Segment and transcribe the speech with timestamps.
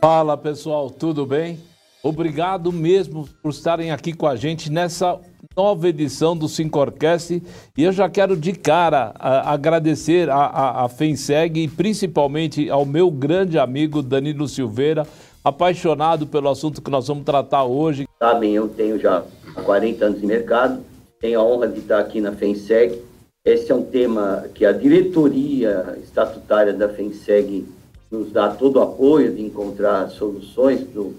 [0.00, 1.58] Fala pessoal, tudo bem?
[2.04, 5.18] Obrigado mesmo por estarem aqui com a gente nessa
[5.56, 7.42] nova edição do Sincorcast
[7.76, 12.86] e eu já quero de cara a, agradecer a, a, a FENSEG e principalmente ao
[12.86, 15.04] meu grande amigo Danilo Silveira,
[15.42, 18.06] apaixonado pelo assunto que nós vamos tratar hoje.
[18.20, 19.24] Sabem, eu tenho já
[19.64, 20.80] 40 anos de mercado,
[21.20, 23.02] tenho a honra de estar aqui na FENSEG.
[23.44, 27.66] Esse é um tema que a diretoria estatutária da FENSEG
[28.10, 31.14] nos dá todo o apoio de encontrar soluções para o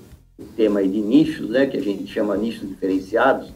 [0.55, 3.51] tema de nichos, né, que a gente chama nichos diferenciados,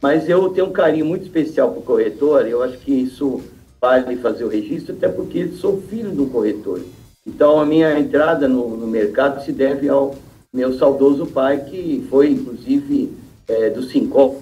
[0.00, 3.42] mas eu tenho um carinho muito especial para o corretor, eu acho que isso
[3.80, 6.80] vale fazer o registro, até porque sou filho do corretor.
[7.26, 10.14] Então, a minha entrada no, no mercado se deve ao
[10.52, 13.12] meu saudoso pai, que foi, inclusive,
[13.46, 14.36] é, do Sincor,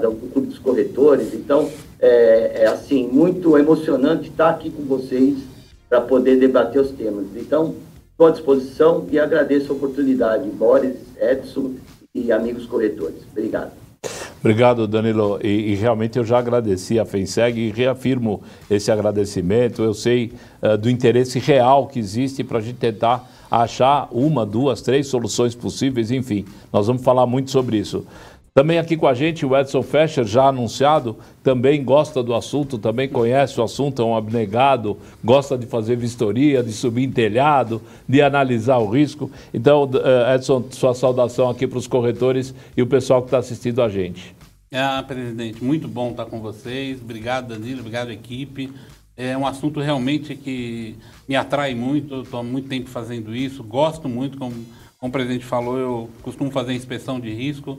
[0.00, 1.34] do Clube dos Corretores.
[1.34, 1.68] Então,
[1.98, 5.38] é, é, assim, muito emocionante estar aqui com vocês
[5.92, 7.26] para poder debater os temas.
[7.36, 7.74] Então,
[8.12, 11.74] estou à disposição e agradeço a oportunidade, Boris, Edson
[12.14, 13.18] e amigos corretores.
[13.30, 13.72] Obrigado.
[14.40, 15.38] Obrigado, Danilo.
[15.44, 19.82] E, e, realmente eu já agradeci a FENSEG e reafirmo esse agradecimento.
[19.82, 24.80] Eu sei uh, do interesse real que existe para a gente tentar achar uma, duas,
[24.80, 26.46] três soluções possíveis, enfim.
[26.72, 28.06] Nós vamos falar muito sobre isso.
[28.54, 33.08] Também aqui com a gente o Edson Fescher, já anunciado, também gosta do assunto, também
[33.08, 38.20] conhece o assunto, é um abnegado, gosta de fazer vistoria, de subir em telhado, de
[38.20, 39.30] analisar o risco.
[39.54, 43.80] Então, eh, Edson, sua saudação aqui para os corretores e o pessoal que está assistindo
[43.80, 44.36] a gente.
[44.70, 47.00] Ah, presidente, muito bom estar com vocês.
[47.00, 48.70] Obrigado, Danilo, obrigado, equipe.
[49.16, 54.10] É um assunto realmente que me atrai muito, estou há muito tempo fazendo isso, gosto
[54.10, 54.54] muito, como,
[54.98, 57.78] como o presidente falou, eu costumo fazer inspeção de risco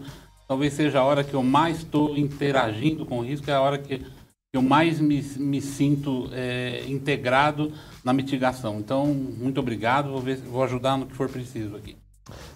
[0.53, 3.75] talvez seja a hora que eu mais estou interagindo com o risco, é a hora
[3.79, 3.99] que
[4.53, 8.77] eu mais me, me sinto é, integrado na mitigação.
[8.77, 12.02] Então, muito obrigado, vou, ver, vou ajudar no que for preciso aqui.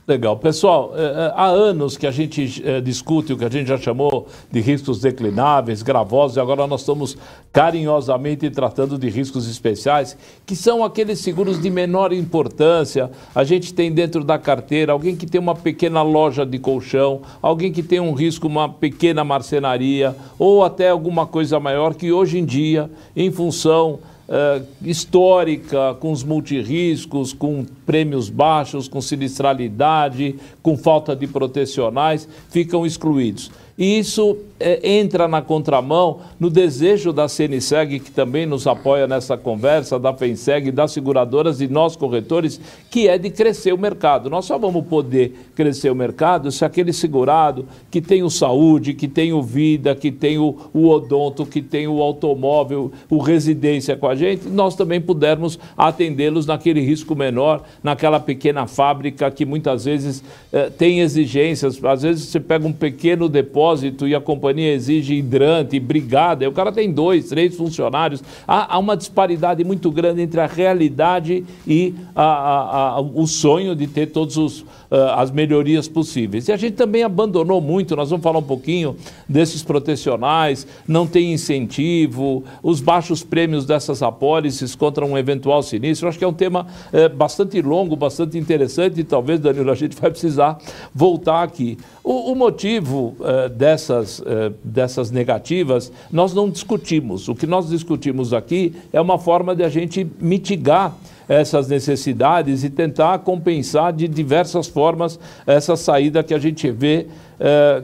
[0.08, 0.38] Legal.
[0.38, 3.78] Pessoal, eh, eh, há anos que a gente eh, discute o que a gente já
[3.78, 7.18] chamou de riscos declináveis, gravosos, e agora nós estamos
[7.52, 13.12] carinhosamente tratando de riscos especiais, que são aqueles seguros de menor importância.
[13.36, 17.70] A gente tem dentro da carteira alguém que tem uma pequena loja de colchão, alguém
[17.74, 22.46] que tem um risco, uma pequena marcenaria, ou até alguma coisa maior que hoje em
[22.46, 31.16] dia, em função uh, histórica, com os multirriscos, com prêmios baixos, com sinistralidade, com falta
[31.16, 33.52] de protecionais, ficam excluídos.
[33.78, 39.38] E isso é, entra na contramão no desejo da CNSEG, que também nos apoia nessa
[39.38, 44.32] conversa, da FENSEG, das seguradoras e nós corretores, que é de crescer o mercado.
[44.32, 49.08] Nós só vamos poder crescer o mercado se aquele segurado que tem o saúde, que
[49.08, 54.08] tem o vida, que tem o, o odonto, que tem o automóvel, o residência com
[54.08, 60.24] a gente, nós também pudermos atendê-los naquele risco menor, naquela pequena fábrica que muitas vezes
[60.52, 61.84] eh, tem exigências.
[61.84, 66.48] Às vezes você pega um pequeno depósito depósito e a companhia exige hidrante, brigada, e
[66.48, 68.24] o cara tem dois, três funcionários.
[68.48, 73.76] Há, há uma disparidade muito grande entre a realidade e a, a, a, o sonho
[73.76, 76.48] de ter todas uh, as melhorias possíveis.
[76.48, 78.96] E a gente também abandonou muito, nós vamos falar um pouquinho
[79.28, 86.08] desses protecionais, não tem incentivo, os baixos prêmios dessas apólices contra um eventual sinistro.
[86.08, 89.96] Acho que é um tema uh, bastante longo, bastante interessante e talvez, Danilo, a gente
[89.96, 90.58] vai precisar
[90.94, 91.78] voltar aqui.
[92.04, 97.28] O, o motivo uh, dessas, uh, dessas negativas nós não discutimos.
[97.28, 100.96] O que nós discutimos aqui é uma forma de a gente mitigar
[101.28, 107.08] essas necessidades e tentar compensar de diversas formas essa saída que a gente vê
[107.40, 107.84] é,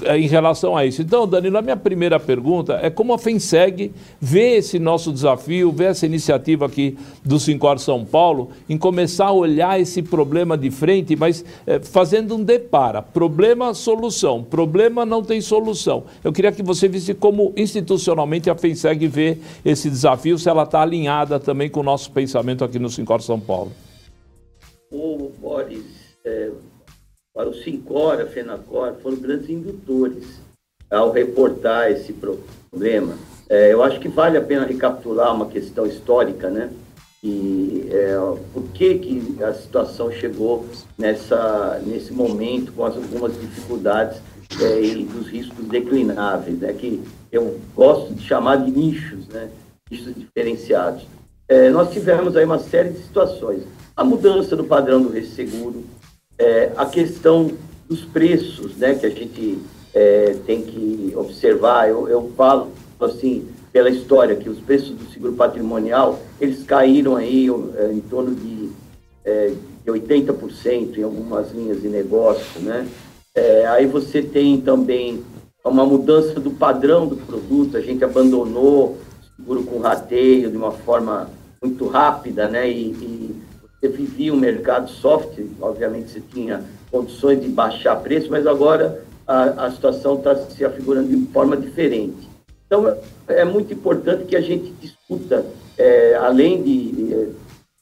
[0.00, 1.02] em relação a isso.
[1.02, 5.84] Então, Danilo, a minha primeira pergunta é como a FENSEG vê esse nosso desafio, vê
[5.84, 11.14] essa iniciativa aqui do Sincor São Paulo em começar a olhar esse problema de frente,
[11.14, 13.02] mas é, fazendo um depara.
[13.02, 14.42] Problema, solução.
[14.42, 16.04] Problema não tem solução.
[16.24, 20.80] Eu queria que você visse como institucionalmente a FENSEG vê esse desafio, se ela está
[20.82, 23.72] alinhada também com o nosso pensamento aqui no Sincor São Paulo.
[24.90, 25.84] Ô, Boris,
[26.24, 26.50] é
[27.34, 30.40] para o Sincor, a FENACOR, foram grandes indutores
[30.90, 33.16] ao reportar esse problema.
[33.48, 36.70] É, eu acho que vale a pena recapitular uma questão histórica, né?
[37.24, 38.16] E é,
[38.52, 40.66] por que, que a situação chegou
[40.98, 44.20] nessa, nesse momento com as, algumas dificuldades
[44.60, 46.72] é, e dos riscos declináveis, né?
[46.72, 49.50] Que eu gosto de chamar de nichos, né?
[49.90, 51.06] Nichos diferenciados.
[51.48, 53.62] É, nós tivemos aí uma série de situações.
[53.96, 55.84] A mudança do padrão do resseguro,
[56.38, 57.52] é, a questão
[57.88, 59.58] dos preços, né, que a gente
[59.94, 62.70] é, tem que observar, eu, eu falo
[63.00, 68.34] assim, pela história, que os preços do seguro patrimonial, eles caíram aí é, em torno
[68.34, 68.70] de
[69.24, 69.52] é,
[69.84, 72.88] de 80% em algumas linhas de negócio, né?
[73.34, 75.22] É, aí você tem também
[75.64, 78.98] uma mudança do padrão do produto, a gente abandonou
[79.36, 81.30] seguro com rateio de uma forma
[81.62, 82.68] muito rápida, né?
[82.70, 83.21] E, e
[83.82, 89.66] você vivia um mercado soft, obviamente você tinha condições de baixar preço, mas agora a,
[89.66, 92.28] a situação está se afigurando de forma diferente.
[92.64, 92.96] Então,
[93.26, 95.44] é muito importante que a gente discuta,
[95.76, 97.28] é, além de, de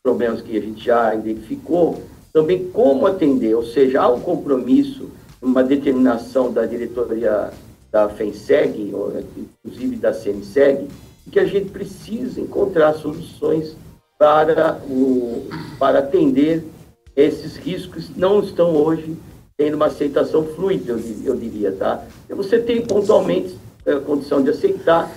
[0.03, 2.03] problemas que a gente já identificou,
[2.33, 5.11] também como atender, ou seja, há um compromisso,
[5.43, 7.51] uma determinação da diretoria
[7.93, 8.95] da FENSEG,
[9.37, 10.89] inclusive da CNSEG,
[11.31, 13.77] que a gente precisa encontrar soluções
[14.21, 16.63] para, o, para atender
[17.17, 19.17] esses riscos que não estão hoje
[19.57, 22.05] tendo uma aceitação fluida, eu, eu diria, tá?
[22.29, 23.57] Você tem pontualmente
[23.87, 25.11] a é, condição de aceitar,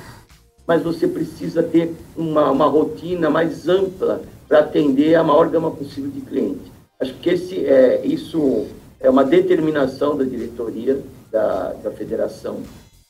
[0.66, 6.10] mas você precisa ter uma, uma rotina mais ampla para atender a maior gama possível
[6.10, 6.72] de clientes.
[6.98, 8.68] Acho que esse, é, isso
[9.02, 12.62] é uma determinação da diretoria da, da federação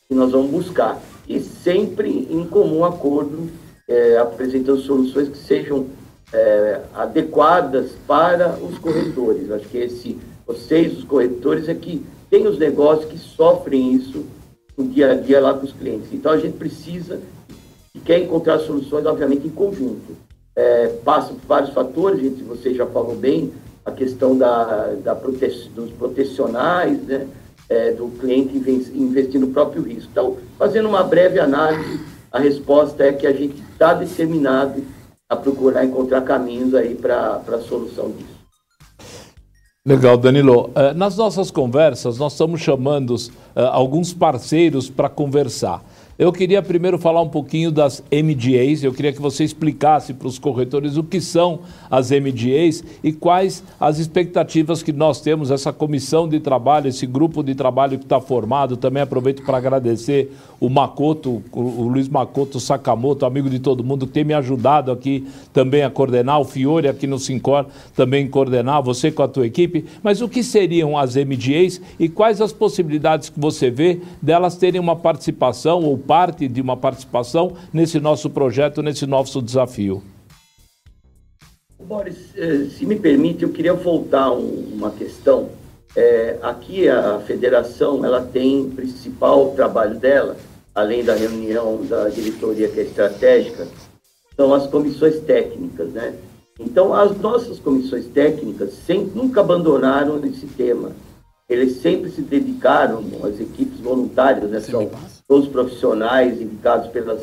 [0.08, 1.00] que nós vamos buscar.
[1.28, 3.48] E sempre em comum acordo,
[3.88, 5.86] é, apresentando soluções que sejam
[6.32, 9.50] é, adequadas para os corretores.
[9.50, 14.24] Acho que esse, vocês, os corretores, é que tem os negócios que sofrem isso
[14.76, 16.08] no dia a dia lá com os clientes.
[16.12, 17.20] Então a gente precisa
[17.94, 20.16] e quer encontrar soluções, obviamente, em conjunto.
[20.56, 23.52] É, passa por vários fatores, gente, você já falou bem,
[23.84, 27.26] a questão da, da prote dos protecionais, né?
[27.66, 28.58] É, do cliente
[28.94, 30.10] investir no próprio risco.
[30.12, 31.98] Então, fazendo uma breve análise,
[32.34, 34.82] a resposta é que a gente está determinado
[35.28, 38.34] a procurar encontrar caminhos aí para a solução disso.
[39.86, 40.70] Legal, Danilo.
[40.70, 45.80] Uh, nas nossas conversas, nós estamos chamando uh, alguns parceiros para conversar.
[46.16, 48.84] Eu queria primeiro falar um pouquinho das MDAs.
[48.84, 53.64] Eu queria que você explicasse para os corretores o que são as MDAs e quais
[53.80, 58.20] as expectativas que nós temos, essa comissão de trabalho, esse grupo de trabalho que está
[58.20, 58.76] formado.
[58.76, 64.12] Também aproveito para agradecer o Makoto, o, Luiz Makoto Sakamoto, amigo de todo mundo, que
[64.12, 69.10] tem me ajudado aqui também a coordenar, o Fiore aqui no Sincor também coordenar, você
[69.10, 69.84] com a tua equipe.
[70.00, 74.80] Mas o que seriam as MDAs e quais as possibilidades que você vê delas terem
[74.80, 80.02] uma participação ou parte de uma participação nesse nosso projeto, nesse nosso desafio.
[81.78, 85.50] Boris, eh, se me permite, eu queria voltar uma questão.
[85.96, 90.36] É, aqui a federação ela tem principal trabalho dela,
[90.74, 93.68] além da reunião da diretoria que é estratégica,
[94.34, 96.14] são as comissões técnicas, né?
[96.58, 100.92] Então as nossas comissões técnicas sempre, nunca abandonaram esse tema.
[101.48, 104.60] Eles sempre se dedicaram, as equipes voluntárias, né?
[104.60, 104.90] São
[105.28, 107.22] todos profissionais indicados pelas,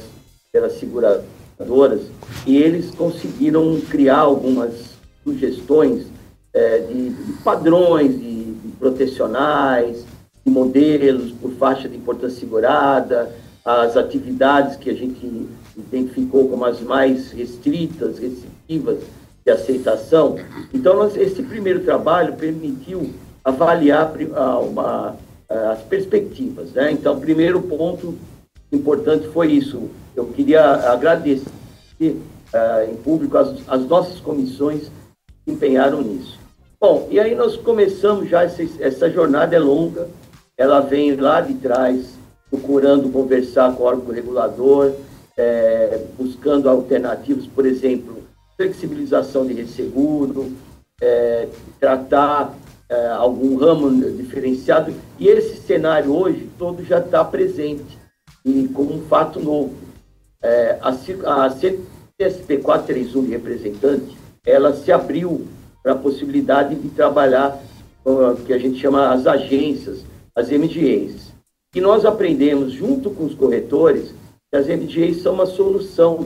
[0.51, 2.01] pelas seguradoras,
[2.45, 4.91] e eles conseguiram criar algumas
[5.23, 6.07] sugestões
[6.53, 10.03] é, de, de, padrões, de, de protecionais,
[10.45, 13.31] de modelos por faixa de importância segurada,
[13.63, 18.99] as atividades que a gente identificou como as mais restritas, restritivas
[19.45, 20.37] de aceitação.
[20.73, 23.11] Então, nós, esse primeiro trabalho permitiu
[23.43, 24.13] avaliar
[24.63, 25.15] uma,
[25.71, 26.71] as perspectivas.
[26.71, 26.91] Né?
[26.91, 28.17] Então, primeiro ponto
[28.71, 29.89] importante foi isso.
[30.15, 31.45] Eu queria agradecer
[32.01, 34.91] uh, em público as, as, nossas comissões
[35.45, 36.39] que empenharam nisso.
[36.79, 40.07] Bom, e aí nós começamos já, essa, essa jornada é longa,
[40.57, 42.13] ela vem lá de trás,
[42.49, 44.93] procurando conversar com o órgão regulador,
[45.37, 48.23] é, buscando alternativas, por exemplo,
[48.57, 50.51] flexibilização de resseguro,
[51.01, 51.47] é,
[51.79, 52.53] tratar
[52.91, 57.97] é, algum ramo diferenciado, e esse cenário hoje todo já está presente
[58.43, 59.73] e como um fato novo.
[60.43, 65.47] É, a, a CSP 431 de representante, ela se abriu
[65.81, 67.57] para a possibilidade de trabalhar
[68.03, 70.03] o que a gente chama as agências,
[70.35, 71.31] as MGAs.
[71.73, 74.13] E nós aprendemos, junto com os corretores,
[74.51, 76.25] que as MGAs são uma solução,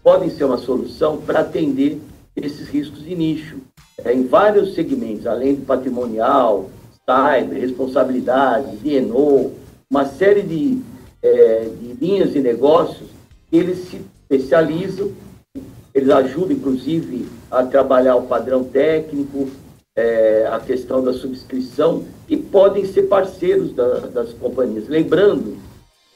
[0.00, 1.98] podem ser uma solução para atender
[2.36, 3.56] esses riscos de nicho
[4.04, 6.70] é, em vários segmentos, além do patrimonial,
[7.04, 9.52] cyber, responsabilidade, DNO,
[9.90, 10.80] uma série de,
[11.22, 13.08] é, de linhas de negócios,
[13.52, 14.00] eles se
[14.30, 15.10] especializam,
[15.94, 19.48] eles ajudam, inclusive, a trabalhar o padrão técnico,
[19.96, 24.86] é, a questão da subscrição e podem ser parceiros da, das companhias.
[24.86, 25.56] Lembrando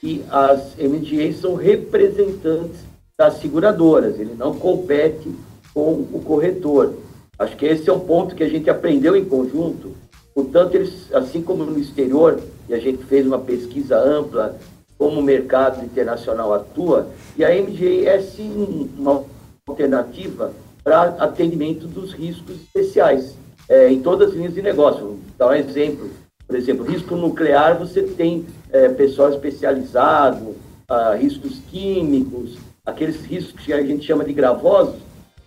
[0.01, 2.79] que as MGAs são representantes
[3.19, 5.33] das seguradoras, ele não compete
[5.75, 6.95] com o corretor.
[7.43, 9.97] Acho que esse é um ponto que a gente aprendeu em conjunto.
[10.35, 14.57] Portanto, eles, assim como no exterior, e a gente fez uma pesquisa ampla
[14.97, 19.25] como o mercado internacional atua, e a MGA é sim uma
[19.67, 20.53] alternativa
[20.85, 23.35] para atendimento dos riscos especiais
[23.69, 25.01] é, em todas as linhas de negócio.
[25.01, 26.11] Vou dar um exemplo.
[26.47, 30.55] Por exemplo, risco nuclear, você tem é, pessoal especializado,
[30.89, 34.97] ah, riscos químicos, aqueles riscos que a gente chama de gravosos,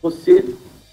[0.02, 0.44] você,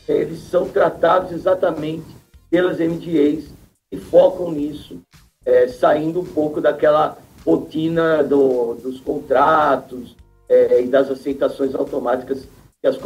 [0.08, 2.06] eles são tratados exatamente
[2.50, 3.44] pelas MDAs
[3.90, 5.00] e focam nisso,
[5.44, 10.16] é, saindo um pouco daquela rotina do, dos contratos
[10.48, 12.46] é, e das aceitações automáticas
[12.80, 12.98] que as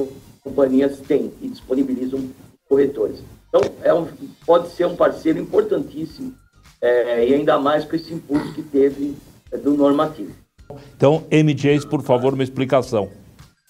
[0.43, 2.29] companhias têm e disponibilizam
[2.69, 3.23] corretores.
[3.49, 4.07] Então, é um,
[4.45, 6.35] pode ser um parceiro importantíssimo
[6.81, 9.15] é, e ainda mais com esse impulso que teve
[9.51, 10.33] é, do normativo.
[10.97, 13.09] Então, MJs, por favor, uma explicação.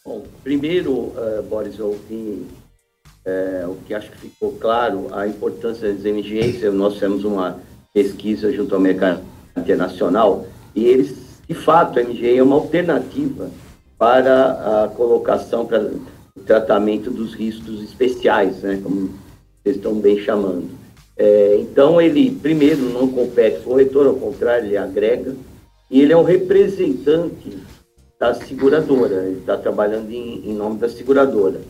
[0.04, 2.47] Bom, primeiro, uh, Boris, eu vi
[3.26, 6.73] é, o que acho que ficou claro, a importância das MGAs.
[6.73, 7.59] Nós fizemos uma
[7.92, 9.21] pesquisa junto ao mercado
[9.56, 13.50] internacional e eles, de fato, a MGA é uma alternativa
[13.99, 15.90] para a colocação, para
[16.37, 19.11] o tratamento dos riscos especiais, né, como
[19.62, 20.68] vocês estão bem chamando.
[21.16, 25.35] É, então, ele, primeiro, não compete com o corretor, ao contrário, ele agrega,
[25.90, 27.56] e ele é um representante
[28.18, 31.61] da seguradora, ele está trabalhando em, em, nome da seguradora.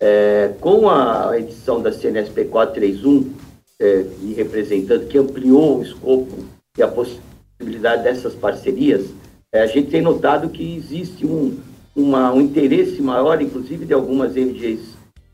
[0.00, 3.32] É, com a edição da CNSP 431,
[3.80, 6.44] é, e representante, que ampliou o escopo
[6.76, 9.06] e a possibilidade dessas parcerias,
[9.52, 11.58] é, a gente tem notado que existe um,
[11.96, 14.80] uma, um interesse maior, inclusive de algumas MGs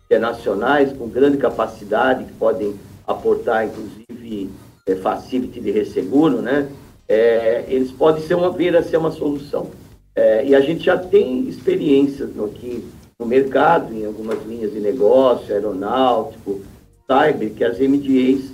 [0.06, 2.74] internacionais com grande capacidade, que podem
[3.06, 4.50] aportar, inclusive,
[4.86, 6.68] é, facility de resseguro, né?
[7.08, 9.70] É, eles podem ser uma, vir a ser uma solução.
[10.14, 12.84] É, e a gente já tem experiências no, aqui
[13.18, 16.60] no mercado, em algumas linhas de negócio, aeronáutico,
[17.06, 18.52] cyber, que as MDAs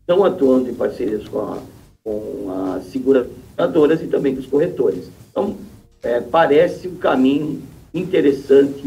[0.00, 1.58] estão atuando em parcerias com, a,
[2.04, 5.10] com as seguradoras e também com os corretores.
[5.30, 5.56] Então,
[6.02, 8.84] é, parece um caminho interessante,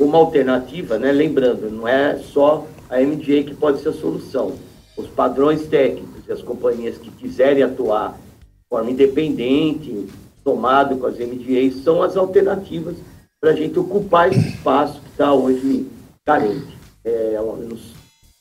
[0.00, 1.12] uma alternativa, né?
[1.12, 4.52] lembrando, não é só a MDA que pode ser a solução.
[4.96, 10.08] Os padrões técnicos e as companhias que quiserem atuar de forma independente,
[10.42, 12.96] tomado com as MDAs, são as alternativas
[13.44, 15.86] para a gente ocupar esse espaço que está hoje
[16.24, 16.78] carente.
[17.04, 17.76] É, eu,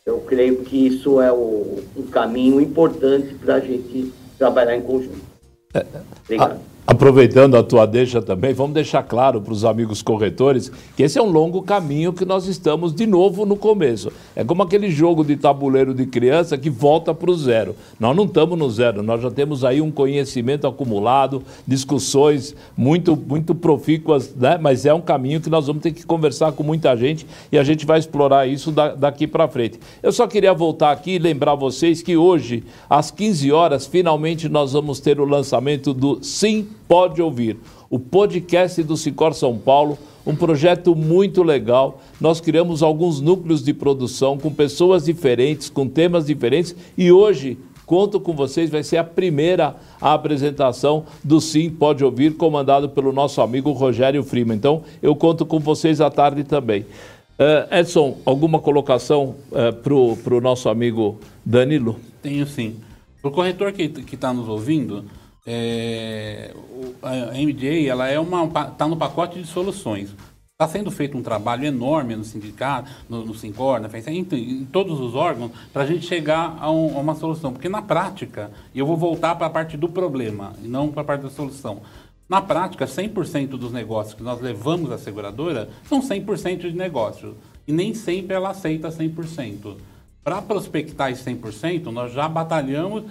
[0.05, 5.19] eu, creio que isso é o, um caminho importante para a gente trabalhar em conjunto.
[5.73, 5.85] É,
[6.23, 6.57] Obrigado.
[6.85, 11.23] Aproveitando a tua deixa também, vamos deixar claro para os amigos corretores que esse é
[11.23, 14.11] um longo caminho que nós estamos de novo no começo.
[14.35, 17.73] É como aquele jogo de tabuleiro de criança que volta para o zero.
[17.97, 23.55] Nós não estamos no zero, nós já temos aí um conhecimento acumulado, discussões muito, muito
[23.55, 24.59] profícuas, né?
[24.61, 27.63] mas é um caminho que nós vamos ter que conversar com muita gente e a
[27.63, 29.79] gente vai explorar isso daqui para frente.
[30.01, 34.73] Eu só queria voltar aqui e lembrar vocês que hoje, às 15 horas, finalmente nós
[34.73, 37.57] vamos ter o lançamento do Sim Pode Ouvir,
[37.89, 42.01] o podcast do Sicor São Paulo, um projeto muito legal.
[42.19, 48.19] Nós criamos alguns núcleos de produção com pessoas diferentes, com temas diferentes e hoje conto
[48.19, 53.71] com vocês, vai ser a primeira apresentação do Sim Pode Ouvir, comandado pelo nosso amigo
[53.71, 54.57] Rogério Freeman.
[54.57, 56.85] Então, eu conto com vocês à tarde também.
[57.33, 61.99] Uh, Edson, alguma colocação uh, para o nosso amigo Danilo?
[62.21, 62.77] Tenho sim.
[63.21, 65.05] Para o corretor que está nos ouvindo,
[65.45, 66.53] é,
[67.01, 70.15] a MDA ela é uma está no pacote de soluções.
[70.53, 74.65] Está sendo feito um trabalho enorme no sindicato, no, no Sincor, na FENSEC, em, em,
[74.65, 77.51] todos os órgãos, para a gente chegar a, um, a, uma solução.
[77.51, 81.01] Porque na prática, e eu vou voltar para a parte do problema, e não para
[81.01, 81.81] a parte da solução.
[82.29, 87.35] Na prática, 100% dos negócios que nós levamos à seguradora são 100% de negócio.
[87.67, 89.75] E nem sempre ela aceita 100%.
[90.23, 93.03] Para prospectar esse 100%, nós já batalhamos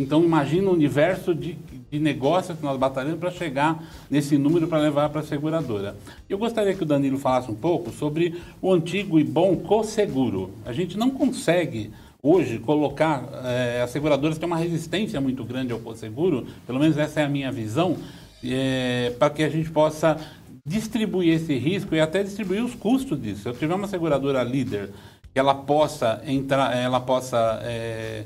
[0.00, 1.58] então, imagina o universo de,
[1.90, 5.96] de negócios que nós batalhamos para chegar nesse número para levar para a seguradora.
[6.28, 10.50] Eu gostaria que o Danilo falasse um pouco sobre o antigo e bom co-seguro.
[10.64, 11.90] A gente não consegue
[12.22, 17.20] hoje colocar é, as seguradoras têm uma resistência muito grande ao co-seguro, pelo menos essa
[17.20, 17.96] é a minha visão,
[18.44, 20.16] é, para que a gente possa
[20.64, 23.42] distribuir esse risco e até distribuir os custos disso.
[23.42, 24.90] Se eu tiver uma seguradora líder
[25.32, 28.24] que ela possa entrar, ela possa é,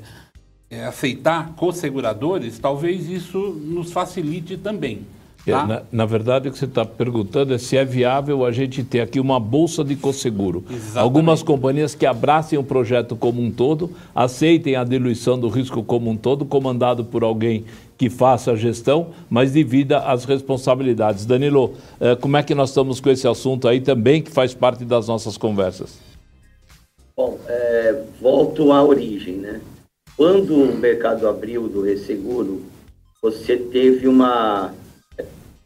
[0.69, 5.01] é, aceitar co-seguradores, talvez isso nos facilite também.
[5.45, 5.65] É, tá?
[5.65, 8.99] Na, na, verdade, o que você está perguntando é se é viável a gente ter
[8.99, 10.65] aqui uma bolsa de co-seguro.
[10.93, 16.09] Algumas companhias que abracem o projeto como um todo, aceitem a diluição do risco como
[16.09, 17.63] um todo, comandado por alguém
[17.97, 21.25] que faça a gestão, mas divida as responsabilidades.
[21.25, 24.85] Danilo, eh, como é que nós estamos com esse assunto aí também, que faz parte
[24.85, 25.97] das nossas conversas?
[27.15, 29.59] Bom, é, volto à origem, né?
[30.17, 32.63] Quando o mercado abriu do resseguro,
[33.21, 34.73] você teve uma,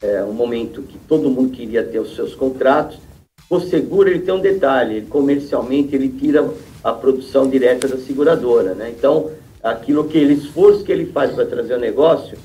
[0.01, 3.00] é, um momento que todo mundo queria ter os seus contratos
[3.50, 6.50] O seguro ele tem um detalhe, ele, comercialmente ele tira
[6.84, 8.93] a produção direta da seguradora, né?
[8.98, 9.31] Então,
[9.63, 12.38] aquilo que ele, esforço que ele faz para trazer o negócio,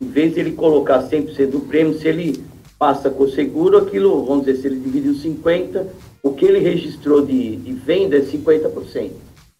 [0.00, 2.42] em vez de ele colocar 100% do prêmio, se ele
[2.78, 5.86] passa com o seguro, aquilo, vamos dizer, se ele dividiu 50%,
[6.22, 9.10] o que ele registrou de, de venda é 50%.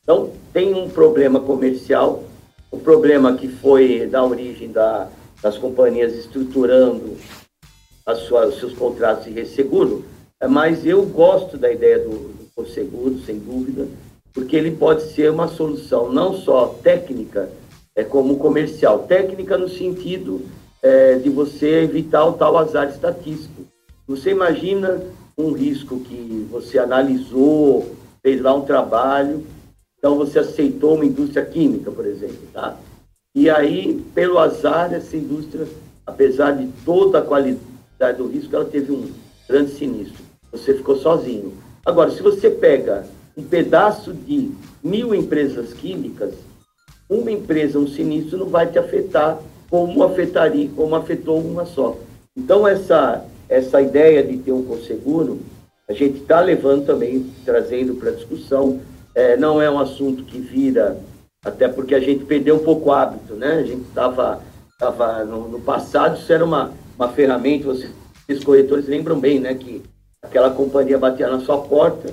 [0.04, 2.23] Então, tem um problema comercial,
[2.70, 5.08] o um problema que foi da origem da,
[5.42, 7.16] das companhias estruturando
[8.04, 10.04] as suas, seus contratos de resseguro,
[10.38, 13.88] é, mas eu gosto da ideia do, do seguro, sem dúvida,
[14.34, 17.49] porque ele pode ser uma solução não só técnica,
[17.96, 19.00] é, como comercial.
[19.00, 20.42] Técnica no sentido
[20.82, 23.62] é, de você evitar o tal azar estatístico.
[24.06, 25.00] Você imagina
[25.38, 29.46] um risco que você analisou, fez lá um trabalho,
[30.04, 32.76] então você aceitou uma indústria química, por exemplo, tá?
[33.34, 35.66] E aí, pelo azar, essa indústria,
[36.04, 39.11] apesar de toda a qualidade do risco, ela teve um
[39.49, 40.23] grande sinistro.
[40.52, 41.54] Você ficou sozinho.
[41.87, 44.50] Agora, se você pega um pedaço de
[44.82, 46.34] mil empresas químicas,
[47.08, 51.96] uma empresa, um sinistro, não vai te afetar como afetaria, como afetou uma só.
[52.37, 55.40] Então, essa, essa ideia de ter um conseguro,
[55.88, 58.82] a gente está levando também, trazendo para discussão.
[59.14, 60.99] É, não é um assunto que vira,
[61.44, 63.54] até porque a gente perdeu um pouco o hábito, né?
[63.54, 64.42] A gente estava
[64.78, 69.54] tava no, no, passado, isso era uma, uma ferramenta, vocês, corretores lembram bem, né?
[69.54, 69.83] Que
[70.23, 72.12] aquela companhia batia na sua porta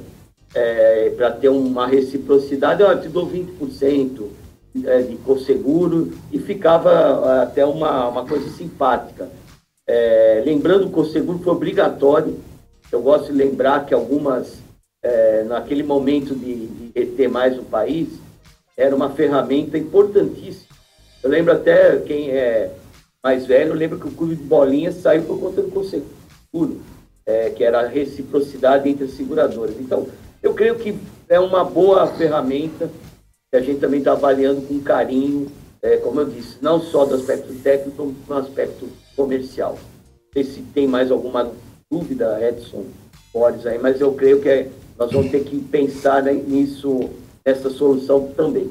[0.53, 4.27] é, para ter uma reciprocidade, eu te dou 20%,
[4.85, 9.29] é, de conseguro e ficava é, até uma, uma coisa simpática.
[9.85, 12.39] É, lembrando que o seguro foi obrigatório,
[12.91, 14.59] eu gosto de lembrar que algumas,
[15.03, 18.07] é, naquele momento de, de ter mais o país,
[18.77, 20.75] era uma ferramenta importantíssima.
[21.23, 22.71] Eu lembro até, quem é
[23.23, 26.81] mais velho, lembra que o clube de bolinha saiu por conta do conseguro,
[27.25, 29.75] é, que era a reciprocidade entre as seguradoras.
[29.79, 30.07] Então,
[30.41, 30.97] eu creio que
[31.29, 32.89] é uma boa ferramenta
[33.51, 37.15] que a gente também está avaliando com carinho, é, como eu disse, não só do
[37.15, 39.73] aspecto técnico, como do aspecto comercial.
[39.73, 41.51] Não sei se tem mais alguma
[41.91, 42.85] dúvida, Edson
[43.33, 44.69] Borges aí, mas eu creio que é,
[45.01, 47.09] nós vamos ter que pensar né, nisso,
[47.43, 48.69] nessa solução também.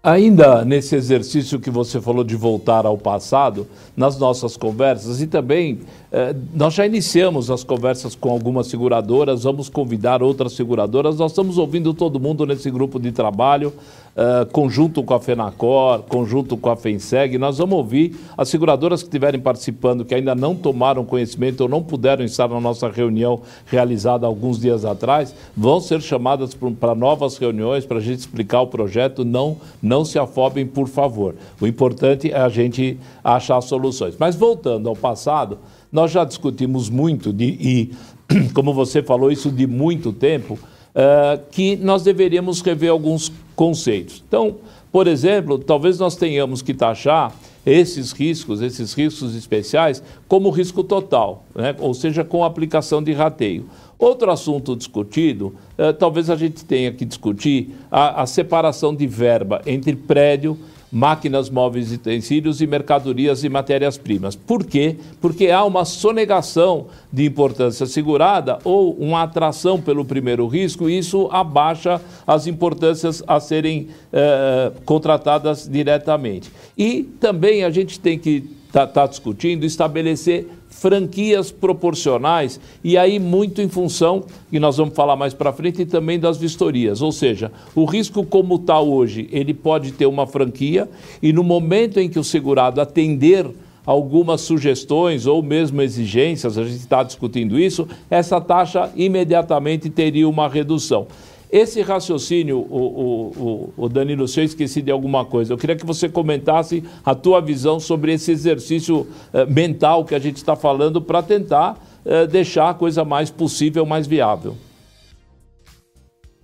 [0.00, 3.66] Ainda nesse exercício que você falou de voltar ao passado,
[3.96, 5.80] nas nossas conversas, e também
[6.12, 11.58] eh, nós já iniciamos as conversas com algumas seguradoras, vamos convidar outras seguradoras, nós estamos
[11.58, 13.72] ouvindo todo mundo nesse grupo de trabalho,
[14.14, 19.08] uh, conjunto com a FENACOR, conjunto com a FENSEG, nós vamos ouvir as seguradoras que
[19.08, 24.26] estiverem participando, que ainda não tomaram conhecimento ou não puderam estar na nossa reunião realizada
[24.26, 29.24] alguns dias atrás, vão ser chamadas para novas reuniões para a gente explicar o projeto.
[29.24, 31.34] Não, não se afobem, por favor.
[31.60, 34.16] O importante é a gente achar soluções.
[34.18, 35.58] Mas voltando ao passado,
[35.90, 37.92] nós já discutimos muito de, e,
[38.52, 40.58] como você falou, isso de muito tempo
[40.94, 44.22] uh, que nós deveríamos rever alguns conceitos.
[44.26, 44.56] Então,
[44.92, 47.34] por exemplo, talvez nós tenhamos que taxar
[47.66, 51.74] esses riscos, esses riscos especiais, como risco total, né?
[51.78, 53.68] ou seja, com aplicação de rateio.
[53.98, 59.62] Outro assunto discutido, uh, talvez a gente tenha que discutir a, a separação de verba
[59.66, 60.58] entre prédio
[60.94, 64.36] máquinas móveis utensílios e mercadorias e matérias-primas.
[64.36, 64.94] Por quê?
[65.20, 71.28] Porque há uma sonegação de importância segurada ou uma atração pelo primeiro risco, e isso
[71.32, 76.50] abaixa as importâncias a serem eh, contratadas diretamente.
[76.78, 83.20] E também a gente tem que estar tá, tá discutindo estabelecer franquias proporcionais e aí
[83.20, 87.00] muito em função, e nós vamos falar mais para frente, e também das vistorias.
[87.00, 90.88] Ou seja, o risco como está hoje, ele pode ter uma franquia
[91.22, 93.46] e no momento em que o segurado atender
[93.86, 100.48] algumas sugestões ou mesmo exigências, a gente está discutindo isso, essa taxa imediatamente teria uma
[100.48, 101.06] redução.
[101.50, 105.86] Esse raciocínio, o, o, o, Danilo, se eu esqueci de alguma coisa, eu queria que
[105.86, 111.00] você comentasse a tua visão sobre esse exercício eh, mental que a gente está falando
[111.00, 114.56] para tentar eh, deixar a coisa mais possível, mais viável.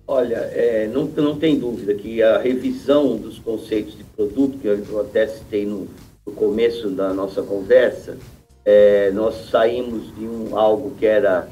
[0.07, 4.99] Olha, é, não, não tem dúvida que a revisão dos conceitos de produto, que eu
[4.99, 5.87] até citei no,
[6.25, 8.17] no começo da nossa conversa,
[8.65, 11.47] é, nós saímos de um, algo que era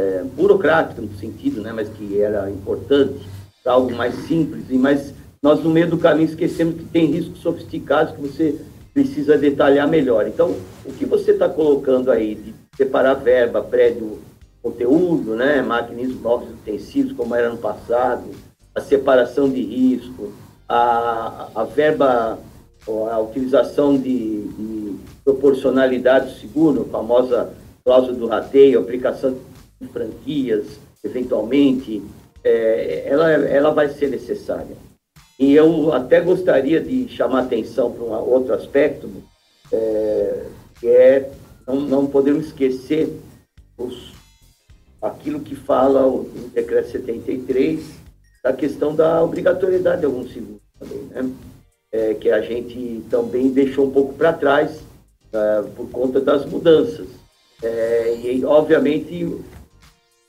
[0.00, 3.28] é, burocrática no sentido, né, mas que era importante,
[3.64, 8.14] algo mais simples, e mas nós no meio do caminho esquecemos que tem riscos sofisticados
[8.14, 8.60] que você
[8.92, 10.26] precisa detalhar melhor.
[10.26, 14.18] Então, o que você está colocando aí de separar verba, prédio,
[14.62, 18.24] conteúdo, né, máquinas novos utensílios, como era no passado,
[18.74, 20.32] a separação de risco,
[20.68, 22.38] a, a verba,
[23.10, 27.52] a utilização de, de proporcionalidade do seguro, a famosa
[27.84, 29.36] cláusula do rateio, aplicação
[29.88, 32.02] franquias, eventualmente,
[32.44, 34.76] é, ela, ela vai ser necessária.
[35.38, 39.10] E eu até gostaria de chamar atenção para um outro aspecto,
[39.72, 40.46] é,
[40.78, 41.30] que é
[41.66, 43.08] não, não podemos esquecer
[43.78, 44.12] os,
[45.00, 47.80] aquilo que fala o, o decreto 73,
[48.42, 51.30] da questão da obrigatoriedade de alguns seguros também, né?
[51.92, 54.80] É, que a gente também deixou um pouco para trás
[55.32, 57.08] é, por conta das mudanças.
[57.62, 59.36] É, e, obviamente,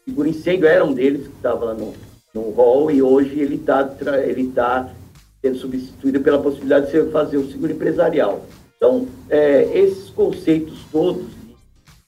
[0.07, 1.93] o incêndio era um deles que estava lá no,
[2.33, 3.89] no rol e hoje ele está
[4.25, 4.91] ele tá
[5.41, 8.45] sendo substituído pela possibilidade de você fazer o seguro empresarial.
[8.77, 11.55] Então, é, esses conceitos todos de,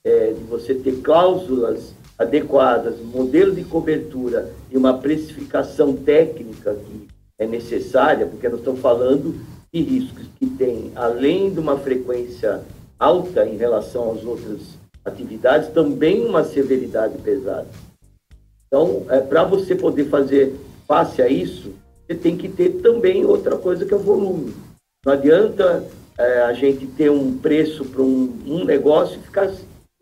[0.03, 7.07] é, de você ter cláusulas adequadas, modelo de cobertura e uma precificação técnica que
[7.39, 9.35] é necessária, porque nós estamos falando
[9.71, 12.61] de riscos que têm, além de uma frequência
[12.99, 14.61] alta em relação às outras
[15.05, 17.67] atividades, também uma severidade pesada.
[18.67, 20.55] Então, é, para você poder fazer
[20.87, 21.73] face a isso,
[22.05, 24.53] você tem que ter também outra coisa que é o volume.
[25.05, 25.85] Não adianta
[26.17, 29.51] é, a gente ter um preço para um, um, negócio e ficar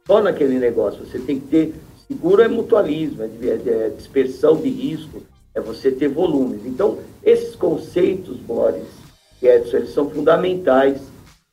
[0.06, 1.06] só naquele negócio.
[1.06, 1.76] Você tem que ter
[2.08, 5.22] seguro é mutualismo, é, é dispersão de risco,
[5.54, 6.66] é você ter volumes.
[6.66, 8.88] Então, esses conceitos, Boris
[9.42, 11.02] e Edson, eles são fundamentais.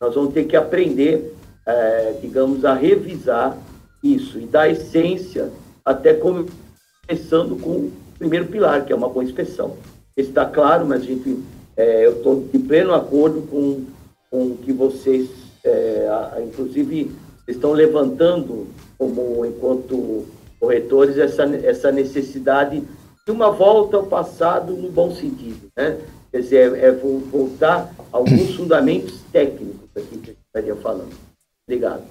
[0.01, 1.35] Nós vamos ter que aprender,
[1.69, 3.57] é, digamos, a revisar
[4.03, 5.51] isso e dar essência,
[5.85, 9.77] até começando com o primeiro pilar, que é uma boa inspeção
[10.21, 11.39] está claro, mas a gente,
[11.77, 13.85] é, eu estou de pleno acordo com,
[14.31, 15.29] com que vocês,
[15.65, 16.09] é,
[16.45, 17.11] inclusive,
[17.47, 18.67] estão levantando,
[18.99, 20.27] como enquanto
[20.59, 22.83] corretores, essa, essa necessidade
[23.25, 25.99] de uma volta ao passado no bom sentido, né?
[26.33, 31.28] Quer dizer, é, é voltar a alguns fundamentos técnicos aqui que a gente estaria falando.
[31.69, 32.03] Obrigado.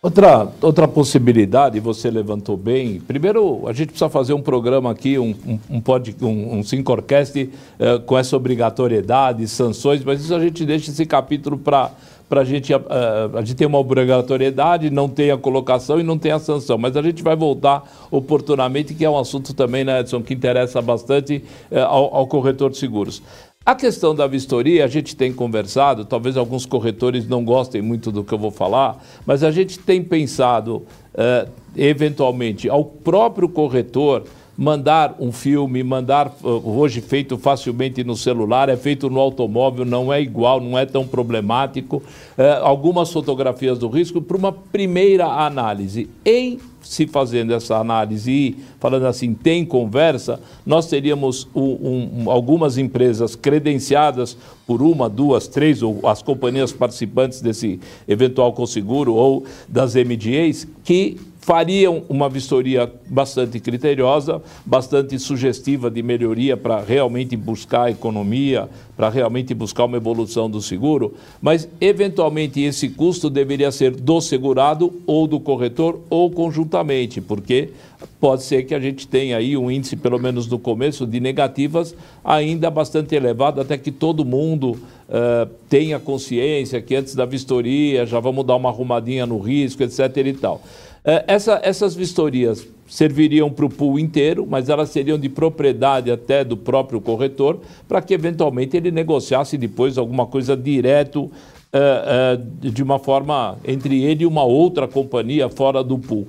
[0.00, 3.00] Outra, outra possibilidade, você levantou bem.
[3.00, 7.42] Primeiro, a gente precisa fazer um programa aqui, um, um, um, pod, um, um Syncorcast
[7.42, 11.90] uh, com essa obrigatoriedade, sanções, mas isso a gente deixa esse capítulo para
[12.28, 12.78] para a gente, uh,
[13.34, 16.78] a gente ter uma obrigatoriedade, não tem a colocação e não tem a sanção.
[16.78, 20.80] Mas a gente vai voltar oportunamente, que é um assunto também, né, Edson, que interessa
[20.80, 23.22] bastante uh, ao, ao corretor de seguros.
[23.66, 28.22] A questão da vistoria, a gente tem conversado, talvez alguns corretores não gostem muito do
[28.22, 30.82] que eu vou falar, mas a gente tem pensado,
[31.14, 34.24] uh, eventualmente, ao próprio corretor
[34.54, 40.12] mandar um filme, mandar uh, hoje feito facilmente no celular, é feito no automóvel, não
[40.12, 42.02] é igual, não é tão problemático.
[42.36, 46.10] Uh, algumas fotografias do risco para uma primeira análise.
[46.22, 52.78] Em se fazendo essa análise e falando assim, tem conversa, nós teríamos um, um, algumas
[52.78, 59.94] empresas credenciadas por uma, duas, três, ou as companhias participantes desse eventual conseguro ou das
[59.94, 68.66] MDAs, que fariam uma vistoria bastante criteriosa, bastante sugestiva de melhoria para realmente buscar economia,
[68.96, 74.90] para realmente buscar uma evolução do seguro, mas eventualmente esse custo deveria ser do segurado
[75.06, 77.68] ou do corretor ou conjuntamente, porque
[78.18, 81.94] pode ser que a gente tenha aí um índice, pelo menos no começo, de negativas
[82.24, 88.18] ainda bastante elevado, até que todo mundo uh, tenha consciência que antes da vistoria já
[88.18, 90.16] vamos dar uma arrumadinha no risco, etc.
[90.16, 90.62] e tal.
[91.04, 96.42] É, essa, essas vistorias serviriam para o pool inteiro, mas elas seriam de propriedade até
[96.42, 102.82] do próprio corretor, para que eventualmente ele negociasse depois alguma coisa direto uh, uh, de
[102.82, 106.26] uma forma entre ele e uma outra companhia fora do pool.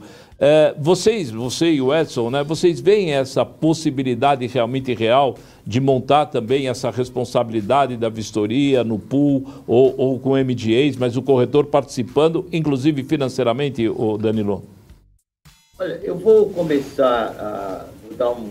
[0.77, 6.67] Vocês, você e o Edson, né, vocês veem essa possibilidade realmente real de montar também
[6.67, 13.03] essa responsabilidade da vistoria no pool ou, ou com MDAs, mas o corretor participando, inclusive
[13.03, 14.63] financeiramente, o Danilo?
[15.79, 18.47] Olha, eu vou começar a dar uma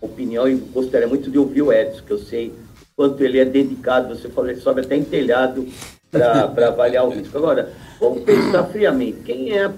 [0.00, 2.52] opinião e gostaria muito de ouvir o Edson, que eu sei
[2.96, 5.66] quanto ele é dedicado, você falou, ele sobe até em telhado
[6.10, 7.36] para avaliar o risco.
[7.36, 9.70] Agora, vamos pensar friamente, quem é,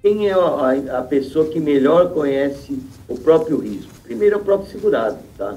[0.00, 2.78] quem é a, a pessoa que melhor conhece
[3.08, 3.92] o próprio risco?
[4.02, 5.56] Primeiro é o próprio segurado, tá?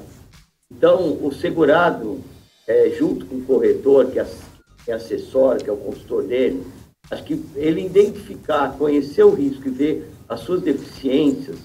[0.71, 2.21] Então, o segurado,
[2.67, 6.65] é, junto com o corretor, que, é assessora, que é o consultor dele,
[7.11, 11.57] acho que ele identificar, conhecer o risco e ver as suas deficiências,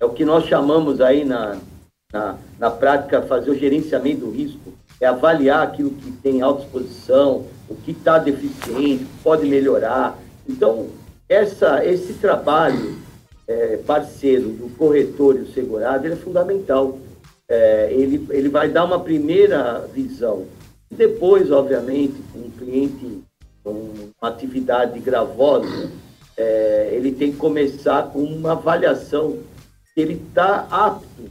[0.00, 1.60] é o que nós chamamos aí na,
[2.12, 7.46] na, na prática fazer o gerenciamento do risco, é avaliar aquilo que tem alta exposição,
[7.68, 10.18] o que está deficiente, pode melhorar.
[10.48, 10.88] Então,
[11.28, 12.98] essa, esse trabalho
[13.46, 16.98] é, parceiro do corretor e do segurado é fundamental
[17.52, 20.46] é, ele, ele vai dar uma primeira visão.
[20.90, 23.22] Depois, obviamente, um cliente
[23.62, 25.90] com uma atividade gravosa,
[26.34, 29.38] é, ele tem que começar com uma avaliação
[29.92, 31.30] se ele está apto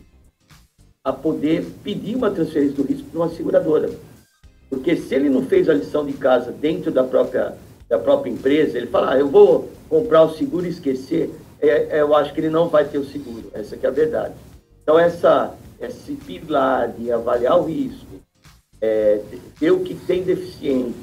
[1.04, 3.90] a poder pedir uma transferência do risco para uma seguradora.
[4.70, 7.56] Porque se ele não fez a lição de casa dentro da própria,
[7.90, 12.02] da própria empresa, ele fala, ah, eu vou comprar o seguro e esquecer, é, é,
[12.02, 13.50] eu acho que ele não vai ter o seguro.
[13.56, 14.36] Essa é a verdade.
[14.84, 15.56] Então, essa,
[15.88, 18.22] esse pilar de avaliar o risco,
[18.80, 19.22] é,
[19.60, 20.96] ver o que tem deficiente,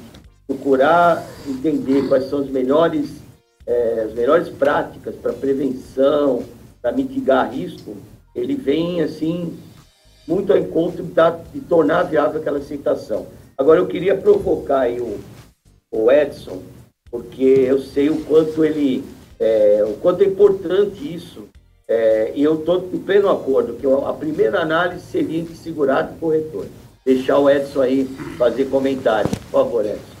[0.47, 3.09] procurar entender quais são as melhores,
[3.65, 6.43] é, as melhores práticas para prevenção,
[6.81, 7.95] para mitigar risco,
[8.35, 9.57] ele vem assim
[10.27, 11.03] muito ao encontro
[11.53, 13.27] de tornar viável aquela aceitação.
[13.57, 15.19] Agora eu queria provocar aí o,
[15.91, 16.61] o Edson,
[17.09, 19.03] porque eu sei o quanto ele
[19.39, 21.47] é, o quanto é importante isso.
[21.89, 26.19] É, e eu estou em pleno acordo que a primeira análise seria entre segurado e
[26.19, 26.67] corretor.
[27.03, 28.05] Deixar o Edson aí
[28.37, 29.31] fazer comentário.
[29.49, 30.19] Por favor, Edson.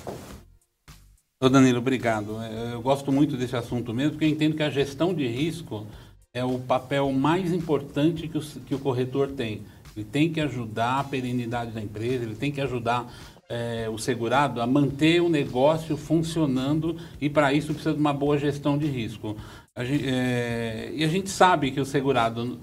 [1.41, 2.41] Ô Danilo, obrigado.
[2.41, 5.85] É, eu gosto muito desse assunto mesmo, porque eu entendo que a gestão de risco
[6.33, 9.61] é o papel mais importante que o, que o corretor tem.
[9.95, 13.13] Ele tem que ajudar a perenidade da empresa, ele tem que ajudar
[13.47, 18.37] é, o segurado a manter o negócio funcionando e para isso precisa de uma boa
[18.37, 19.35] gestão de risco.
[19.79, 22.59] A gente, é, e a gente sabe que o segurado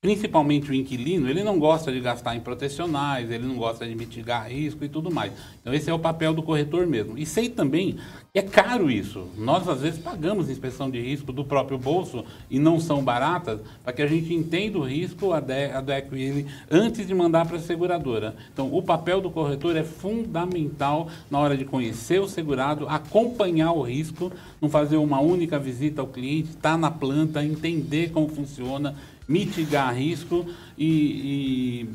[0.00, 4.48] principalmente o inquilino, ele não gosta de gastar em protecionais, ele não gosta de mitigar
[4.48, 5.32] risco e tudo mais.
[5.60, 7.18] Então esse é o papel do corretor mesmo.
[7.18, 7.98] E sei também
[8.32, 9.26] que é caro isso.
[9.36, 13.92] Nós às vezes pagamos inspeção de risco do próprio bolso e não são baratas para
[13.92, 18.36] que a gente entenda o risco, adeque ele antes de mandar para a seguradora.
[18.52, 23.82] Então o papel do corretor é fundamental na hora de conhecer o segurado, acompanhar o
[23.82, 24.30] risco,
[24.60, 28.94] não fazer uma única visita ao cliente, estar tá na planta, entender como funciona
[29.28, 31.86] mitigar risco e,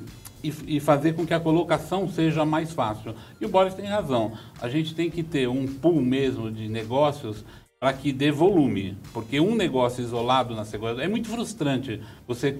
[0.43, 3.15] e, e, fazer com que a colocação seja mais fácil.
[3.41, 4.33] E o Boris tem razão.
[4.61, 7.43] A gente tem que ter um pool mesmo de negócios
[7.79, 11.99] para que dê volume, porque um negócio isolado na segurança é muito frustrante.
[12.27, 12.59] Você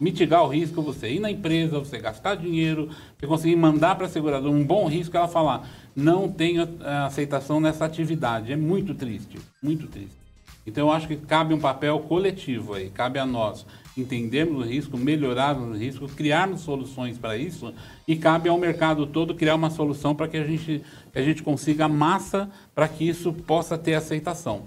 [0.00, 4.08] mitigar o risco, você ir na empresa, você gastar dinheiro, você conseguir mandar para a
[4.08, 6.66] seguradora um bom risco, ela falar não tenho
[7.04, 8.52] aceitação nessa atividade.
[8.52, 10.16] É muito triste, muito triste.
[10.66, 14.96] Então eu acho que cabe um papel coletivo aí, cabe a nós entendermos o risco,
[14.96, 17.72] melhorarmos o risco, criarmos soluções para isso
[18.06, 21.42] e cabe ao mercado todo criar uma solução para que a gente, que a gente
[21.42, 24.62] consiga massa para que isso possa ter aceitação.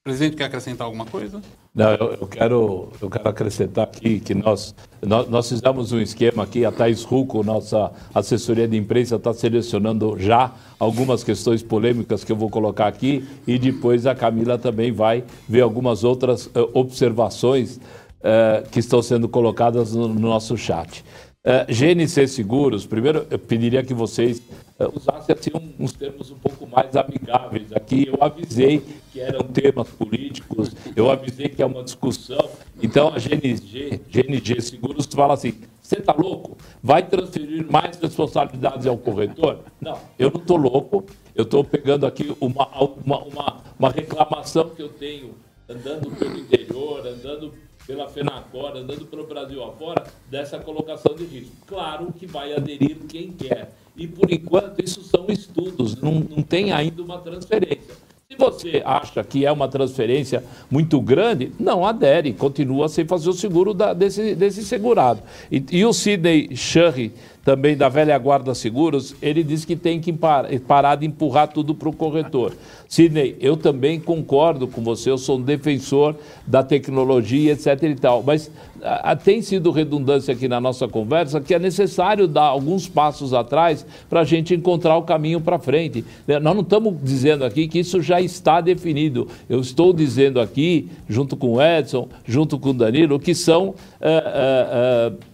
[0.00, 1.40] O presidente quer acrescentar alguma coisa?
[1.74, 6.44] Não, eu, eu, quero, eu quero acrescentar aqui que nós, nós, nós fizemos um esquema
[6.44, 12.30] aqui, a Thais Ruco, nossa assessoria de imprensa, está selecionando já algumas questões polêmicas que
[12.30, 17.80] eu vou colocar aqui e depois a Camila também vai ver algumas outras uh, observações
[18.24, 21.04] uh, que estão sendo colocadas no, no nosso chat.
[21.46, 24.38] Uh, GNC Seguros, primeiro eu pediria que vocês
[24.80, 28.08] uh, usassem assim, uns termos um pouco mais amigáveis aqui.
[28.08, 28.82] Eu avisei
[29.12, 32.48] que eram temas políticos, eu avisei que é uma discussão.
[32.82, 36.56] Então a GNG, GNG Seguros fala assim: você está louco?
[36.82, 39.58] Vai transferir mais responsabilidades ao corretor?
[39.78, 41.04] Não, eu não estou louco.
[41.34, 42.66] Eu estou pegando aqui uma,
[43.04, 45.34] uma, uma, uma reclamação que eu tenho
[45.68, 47.52] andando pelo interior, andando
[47.86, 51.52] pela FENACOR, andando pelo Brasil afora, dessa colocação de risco.
[51.66, 53.72] Claro que vai aderir quem quer.
[53.96, 57.94] E, por enquanto, isso são estudos, não, não tem ainda uma transferência.
[58.28, 63.34] Se você acha que é uma transferência muito grande, não adere, continua sem fazer o
[63.34, 65.22] seguro da, desse, desse segurado.
[65.52, 67.12] E, e o Sidney Sherry
[67.44, 71.88] também da velha guarda seguros, ele diz que tem que parar de empurrar tudo para
[71.88, 72.52] o corretor.
[72.88, 77.82] Sidney, eu também concordo com você, eu sou um defensor da tecnologia, etc.
[77.82, 78.50] e tal, mas
[78.82, 83.34] a, a, tem sido redundância aqui na nossa conversa que é necessário dar alguns passos
[83.34, 86.04] atrás para a gente encontrar o caminho para frente.
[86.26, 89.28] Né, nós não estamos dizendo aqui que isso já está definido.
[89.50, 93.68] Eu estou dizendo aqui, junto com o Edson, junto com o Danilo, que são.
[93.68, 95.33] Uh, uh, uh,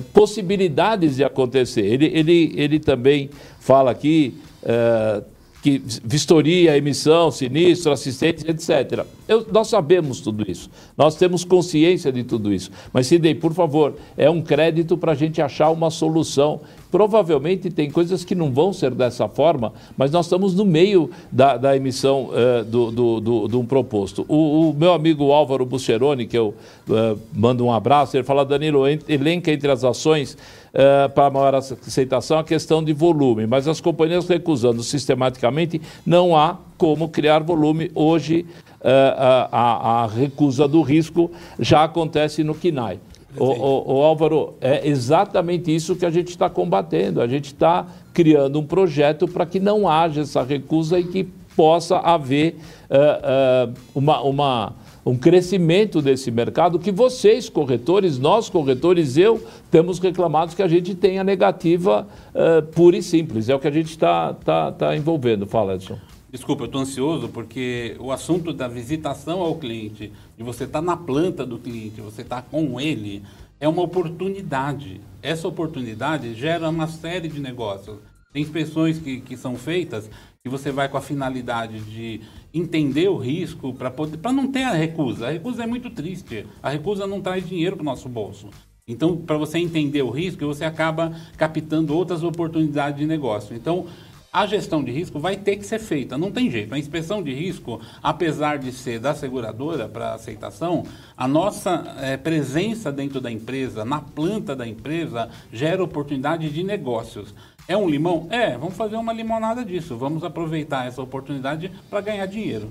[0.00, 1.84] possibilidades de acontecer.
[1.84, 3.30] Ele, ele, ele também
[3.60, 5.24] fala aqui uh,
[5.66, 9.04] que vistoria, emissão, sinistro, assistência, etc.
[9.26, 12.70] Eu, nós sabemos tudo isso, nós temos consciência de tudo isso.
[12.92, 16.60] Mas, Sidney, por favor, é um crédito para a gente achar uma solução.
[16.88, 21.56] Provavelmente tem coisas que não vão ser dessa forma, mas nós estamos no meio da,
[21.56, 24.24] da emissão uh, do, do, do, do, um proposto.
[24.28, 26.54] O, o, meu amigo Álvaro Bucheroni, que eu
[26.88, 30.38] uh, mando um abraço, ele fala, Danilo, elenca entre as ações
[30.76, 36.58] uh, para maior aceitação a questão de volume, mas as companhias recusando sistematicamente, não há
[36.76, 37.90] como criar volume.
[37.94, 38.44] Hoje,
[38.80, 43.00] uh, a, a, recusa do risco já acontece no KINAI.
[43.38, 47.20] O, o, o, Álvaro, é exatamente isso que a gente está combatendo.
[47.20, 51.98] A gente está criando um projeto para que não haja essa recusa e que possa
[51.98, 52.56] haver
[52.90, 54.72] uh, uh, uma, uma,
[55.06, 59.40] um crescimento desse mercado que vocês, corretores, nós, corretores, eu,
[59.70, 63.48] temos reclamado que a gente tenha negativa uh, pura e simples.
[63.48, 65.46] É o que a gente está tá, tá envolvendo.
[65.46, 65.96] Fala, Edson.
[66.28, 70.84] Desculpa, eu estou ansioso porque o assunto da visitação ao cliente, de você estar tá
[70.84, 73.22] na planta do cliente, você estar tá com ele,
[73.60, 75.00] é uma oportunidade.
[75.22, 77.98] Essa oportunidade gera uma série de negócios.
[78.32, 80.10] Tem inspeções que, que são feitas
[80.46, 82.20] que você vai com a finalidade de
[82.54, 85.26] entender o risco para poder para não ter a recusa.
[85.26, 86.46] A recusa é muito triste.
[86.62, 88.50] A recusa não traz dinheiro para o nosso bolso.
[88.86, 93.56] Então, para você entender o risco, você acaba captando outras oportunidades de negócio.
[93.56, 93.86] Então,
[94.32, 96.72] a gestão de risco vai ter que ser feita, não tem jeito.
[96.72, 100.84] A inspeção de risco, apesar de ser da seguradora para aceitação,
[101.16, 107.34] a nossa é, presença dentro da empresa, na planta da empresa, gera oportunidade de negócios.
[107.68, 108.28] É um limão?
[108.30, 109.96] É, vamos fazer uma limonada disso.
[109.96, 112.70] Vamos aproveitar essa oportunidade para ganhar dinheiro.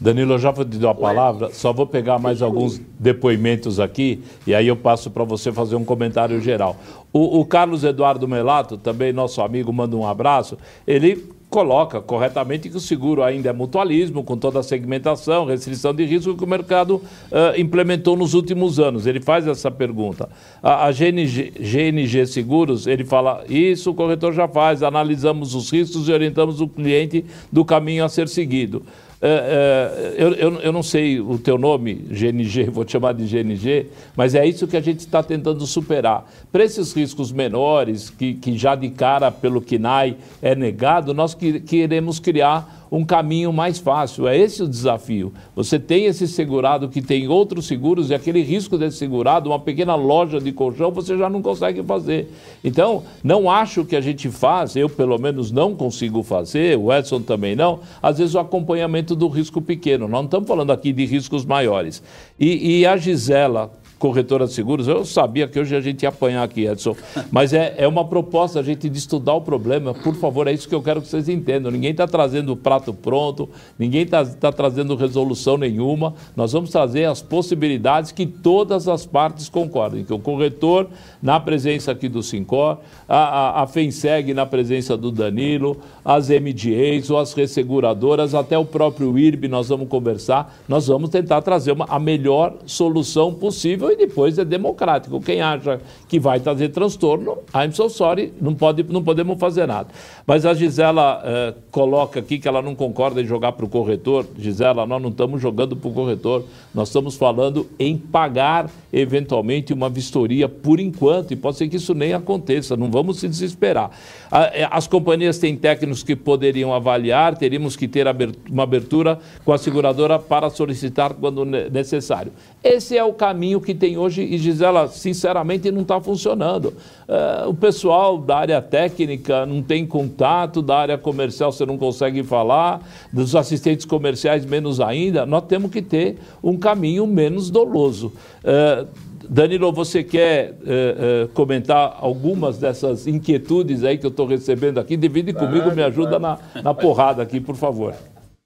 [0.00, 4.22] Danilo, eu já vou te dar a palavra, só vou pegar mais alguns depoimentos aqui
[4.46, 6.76] e aí eu passo para você fazer um comentário geral.
[7.12, 10.56] O, o, Carlos Eduardo Melato, também nosso amigo, manda um abraço.
[10.86, 16.04] Ele coloca corretamente que o seguro ainda é mutualismo, com toda a segmentação, restrição de
[16.04, 19.04] risco que o mercado uh, implementou nos últimos anos.
[19.04, 20.28] Ele faz essa pergunta.
[20.62, 26.08] A, a GNG, GNG Seguros, ele fala, isso o corretor já faz, analisamos os riscos
[26.08, 28.84] e orientamos o cliente do caminho a ser seguido.
[29.22, 33.26] É, é, eu, eu, eu, não sei o teu nome, GNG, vou te chamar de
[33.26, 36.24] GNG, mas é isso que a gente está tentando superar.
[36.50, 41.60] Para esses riscos menores, que, que já de cara pelo KINAI é negado, nós que,
[41.60, 44.26] queremos criar um caminho mais fácil.
[44.26, 45.32] É esse o desafio.
[45.54, 49.94] Você tem esse segurado que tem outros seguros e aquele risco desse segurado, uma pequena
[49.94, 52.30] loja de colchão, você já não consegue fazer.
[52.64, 57.20] Então, não acho que a gente faz, eu pelo menos não consigo fazer, o Edson
[57.20, 60.08] também não, às vezes o acompanhamento do risco pequeno.
[60.08, 62.02] Nós não estamos falando aqui de riscos maiores.
[62.38, 63.70] E, e a Gisela,
[64.00, 66.96] corretora de seguros, eu sabia que hoje a gente ia apanhar aqui, Edson,
[67.30, 69.92] mas é, é uma proposta a gente de estudar o problema.
[69.92, 71.70] Por favor, é isso que eu quero que vocês entendam.
[71.70, 73.46] Ninguém está trazendo o prato pronto,
[73.78, 76.14] ninguém está tá trazendo resolução nenhuma.
[76.34, 80.88] Nós vamos trazer as possibilidades que todas as partes concordem, que o corretor,
[81.22, 87.10] na presença aqui do Sincor, a, a, a FENSEG na presença do Danilo, as MDAs
[87.10, 91.84] ou as resseguradoras, até o próprio IRB, nós vamos conversar, nós vamos tentar trazer uma,
[91.84, 95.20] a melhor solução possível e depois é democrático.
[95.20, 99.88] Quem acha que vai trazer transtorno, I'm so sorry, não, pode, não podemos fazer nada.
[100.26, 104.26] Mas a Gisela eh, coloca aqui que ela não concorda em jogar para o corretor.
[104.38, 109.88] Gisela, nós não estamos jogando para o corretor, nós estamos falando em pagar eventualmente uma
[109.88, 113.90] vistoria por enquanto, e pode ser que isso nem aconteça, não vamos se desesperar.
[114.32, 118.06] Eh, as companhias têm técnicos que poderiam avaliar, teríamos que ter
[118.50, 122.32] uma abertura com a seguradora para solicitar quando necessário.
[122.62, 126.66] Esse é o caminho que tem hoje e Gisela, sinceramente, não está funcionando.
[127.08, 132.22] Uh, o pessoal da área técnica não tem contato, da área comercial você não consegue
[132.22, 135.24] falar, dos assistentes comerciais menos ainda.
[135.24, 138.12] Nós temos que ter um caminho menos doloso.
[138.44, 138.86] Uh,
[139.28, 144.96] Danilo, você quer uh, comentar algumas dessas inquietudes aí que eu estou recebendo aqui?
[144.96, 146.40] Divide claro, comigo, me ajuda claro.
[146.54, 147.94] na, na porrada aqui, por favor.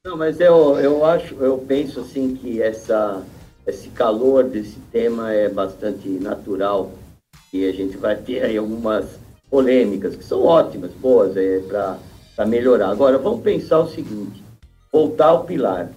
[0.06, 3.22] Não, mas eu, eu acho, eu penso assim que essa
[3.66, 6.92] esse calor desse tema é bastante natural
[7.52, 9.06] e a gente vai ter aí algumas
[9.48, 11.60] polêmicas que são ótimas, boas é,
[12.36, 12.90] para melhorar.
[12.90, 14.42] Agora, vamos pensar o seguinte,
[14.92, 15.90] voltar ao pilar.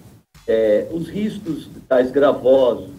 [0.46, 2.90] É, os riscos tais gravosos,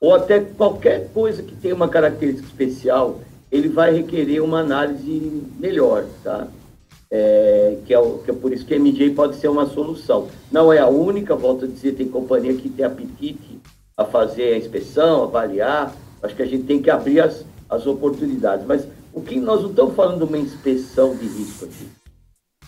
[0.00, 6.06] ou até qualquer coisa que tenha uma característica especial, ele vai requerer uma análise melhor,
[6.22, 6.48] tá?
[7.10, 10.28] É, que, é que é por isso que a MJ pode ser uma solução.
[10.50, 13.60] Não é a única, volto a dizer, tem companhia que tem apetite
[13.96, 15.94] a fazer a inspeção, avaliar.
[16.22, 18.66] Acho que a gente tem que abrir as, as oportunidades.
[18.66, 21.88] Mas o que nós não estamos falando de uma inspeção de risco aqui.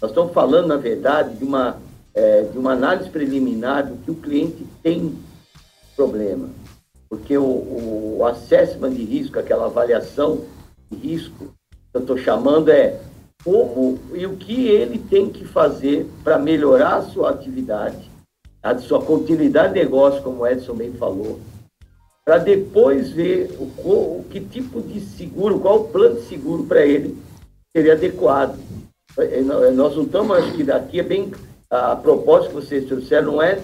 [0.00, 1.76] Nós estamos falando, na verdade, de uma,
[2.14, 5.18] é, de uma análise preliminar do que o cliente tem
[5.94, 6.48] problema.
[7.10, 10.44] Porque o, o assessment de risco, aquela avaliação
[10.90, 11.52] de risco,
[11.90, 13.00] que eu estou chamando é
[13.44, 18.10] como e o que ele tem que fazer para melhorar a sua atividade
[18.62, 21.38] a sua continuidade de negócio, como o Edson bem falou,
[22.24, 26.84] para depois ver o, o, que tipo de seguro, qual o plano de seguro para
[26.84, 27.16] ele
[27.74, 28.58] seria adequado.
[29.18, 31.32] É, é, nós não estamos, acho que daqui é bem.
[31.70, 33.60] A proposta que vocês trouxeram não é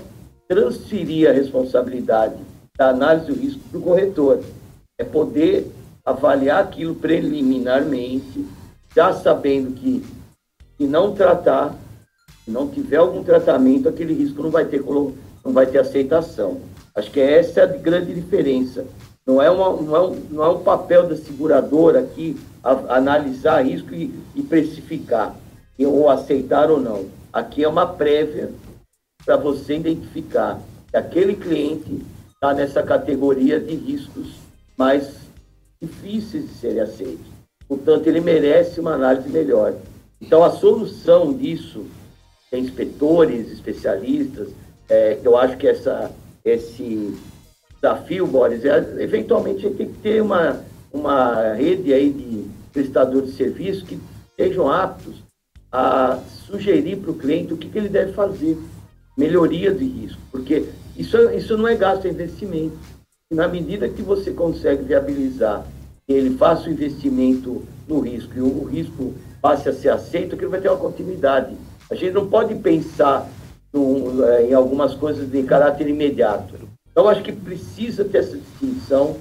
[0.48, 2.36] transferir a responsabilidade
[2.76, 4.40] da análise do risco para o corretor,
[4.98, 5.70] é poder
[6.04, 8.46] avaliar aquilo preliminarmente,
[8.94, 10.04] já sabendo que,
[10.76, 11.74] se não tratar,
[12.44, 16.60] Se não tiver algum tratamento, aquele risco não vai ter, não vai ter aceitação.
[16.94, 18.86] Acho que essa é a grande diferença.
[19.26, 23.64] Não é, uma, não é, um, não é um papel da seguradora aqui a, analisar
[23.64, 25.34] risco e, e precificar,
[25.78, 27.06] ou aceitar ou não.
[27.32, 28.50] Aqui é uma prévia
[29.24, 32.02] para você identificar que aquele cliente
[32.34, 34.34] está nessa categoria de riscos
[34.76, 35.10] mais
[35.80, 37.26] difíceis de serem aceitos.
[37.66, 39.74] Portanto, ele merece uma análise melhor.
[40.20, 41.86] Então, a solução disso,
[42.58, 44.48] inspetores, especialistas,
[44.88, 46.10] é, eu acho que essa,
[46.44, 47.16] esse
[47.74, 53.30] desafio, Boris, é, eventualmente a gente tem que ter uma, uma rede aí de prestadores
[53.30, 53.98] de serviço que
[54.36, 55.22] sejam aptos
[55.70, 58.56] a sugerir para o cliente o que, que ele deve fazer,
[59.16, 62.76] melhoria de risco, porque isso, isso não é gasto, é investimento.
[63.32, 65.66] Na medida que você consegue viabilizar
[66.06, 70.50] ele faça o investimento no risco e o, risco passe a ser aceito, que ele
[70.50, 71.56] vai ter uma continuidade.
[71.90, 73.28] A gente não pode pensar
[73.72, 76.54] no, eh, em algumas coisas de caráter imediato.
[76.90, 79.16] Então, acho que precisa ter essa distinção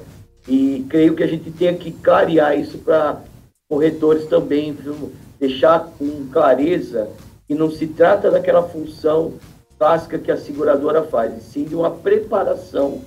[0.48, 3.22] e creio que a gente tem que clarear isso para
[3.70, 5.12] corretores também, viu?
[5.40, 7.10] deixar com clareza
[7.48, 9.34] que não se trata daquela função
[9.78, 13.02] clássica que a seguradora faz, e sim de uma preparação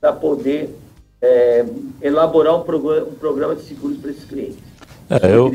[0.00, 0.74] para poder
[1.20, 1.64] é,
[2.00, 4.58] elaborar um programa, um programa de seguros para esses clientes.
[5.10, 5.50] É, eu, eu,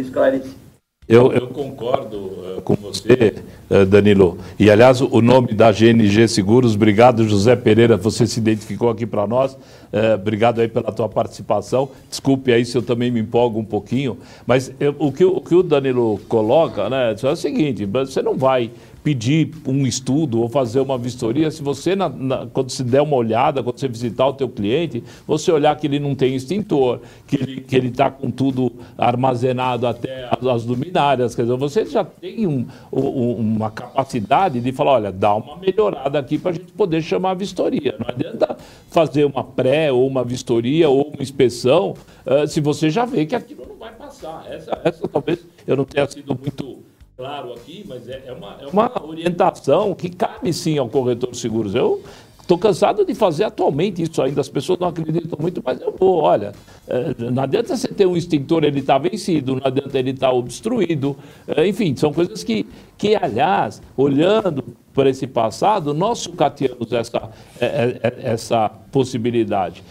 [1.08, 3.36] eu, concordo uh, com você,
[3.70, 4.38] uh, Danilo.
[4.60, 9.26] E, aliás, o nome da GNG Seguros, obrigado, José Pereira, você se identificou aqui para
[9.26, 9.54] nós.
[9.54, 11.90] Uh, obrigado aí pela tua participação.
[12.10, 14.18] Desculpe aí se eu também me empolgo um pouquinho.
[14.46, 18.36] Mas eu, o, que, o que o Danilo coloca né, é o seguinte: você não
[18.36, 18.70] vai
[19.08, 23.16] pedir um estudo ou fazer uma vistoria, se você, na, na, quando se der uma
[23.16, 27.38] olhada, quando você visitar o teu cliente, você olhar que ele não tem extintor, que
[27.38, 31.86] ele está que ele tá com tudo armazenado até as, as, luminárias, quer dizer, você
[31.86, 36.54] já tem um, um, uma capacidade de falar, olha, dá uma melhorada aqui para a
[36.56, 37.96] gente poder chamar a vistoria.
[37.98, 38.58] Não adianta
[38.92, 41.94] fazer uma pré ou uma vistoria ou uma inspeção
[42.26, 44.46] uh, se você já vê que aquilo não vai passar.
[44.52, 46.80] Essa, essa talvez eu não tenha sido muito
[47.18, 51.38] claro aqui, mas é, é, uma, é uma orientação que cabe sim ao corretor de
[51.38, 51.74] seguros.
[51.74, 52.04] Eu
[52.48, 56.22] Estou cansado de fazer atualmente isso ainda, as pessoas não acreditam muito, mas eu vou,
[56.22, 56.54] olha,
[56.88, 60.34] é, não adianta você ter um extintor, ele está vencido, não adianta ele estar tá
[60.34, 62.66] obstruído, é, enfim, são coisas que,
[62.98, 67.30] que, aliás, olhando para esse passado, nós sucateamos essa,
[67.60, 69.84] é, essa possibilidade.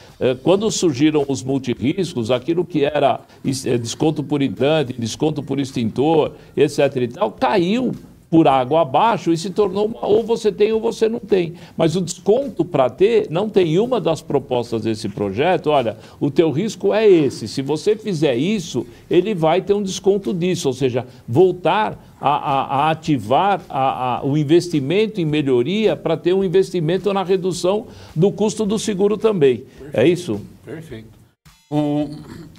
[0.42, 6.96] Quando surgiram os multirriscos, aquilo que era desconto por hidrante, desconto por extintor, etc.
[6.96, 7.92] e tal, caiu
[8.31, 11.55] por água abaixo e se tornou uma, ou você tem ou você não tem.
[11.77, 15.70] Mas o desconto para ter não tem uma das propostas desse projeto.
[15.70, 17.47] Olha, o teu risco é esse.
[17.47, 22.64] Se você fizer isso, ele vai ter um desconto disso, ou seja, voltar a, a,
[22.64, 28.64] a ativar a, o investimento em melhoria para ter um investimento na redução do custo
[28.64, 29.64] do seguro também.
[29.93, 29.99] É Perfeito.
[29.99, 30.41] É isso?
[30.64, 31.09] Perfeito.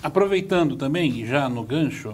[0.01, 2.13] aproveitando também, já no gancho,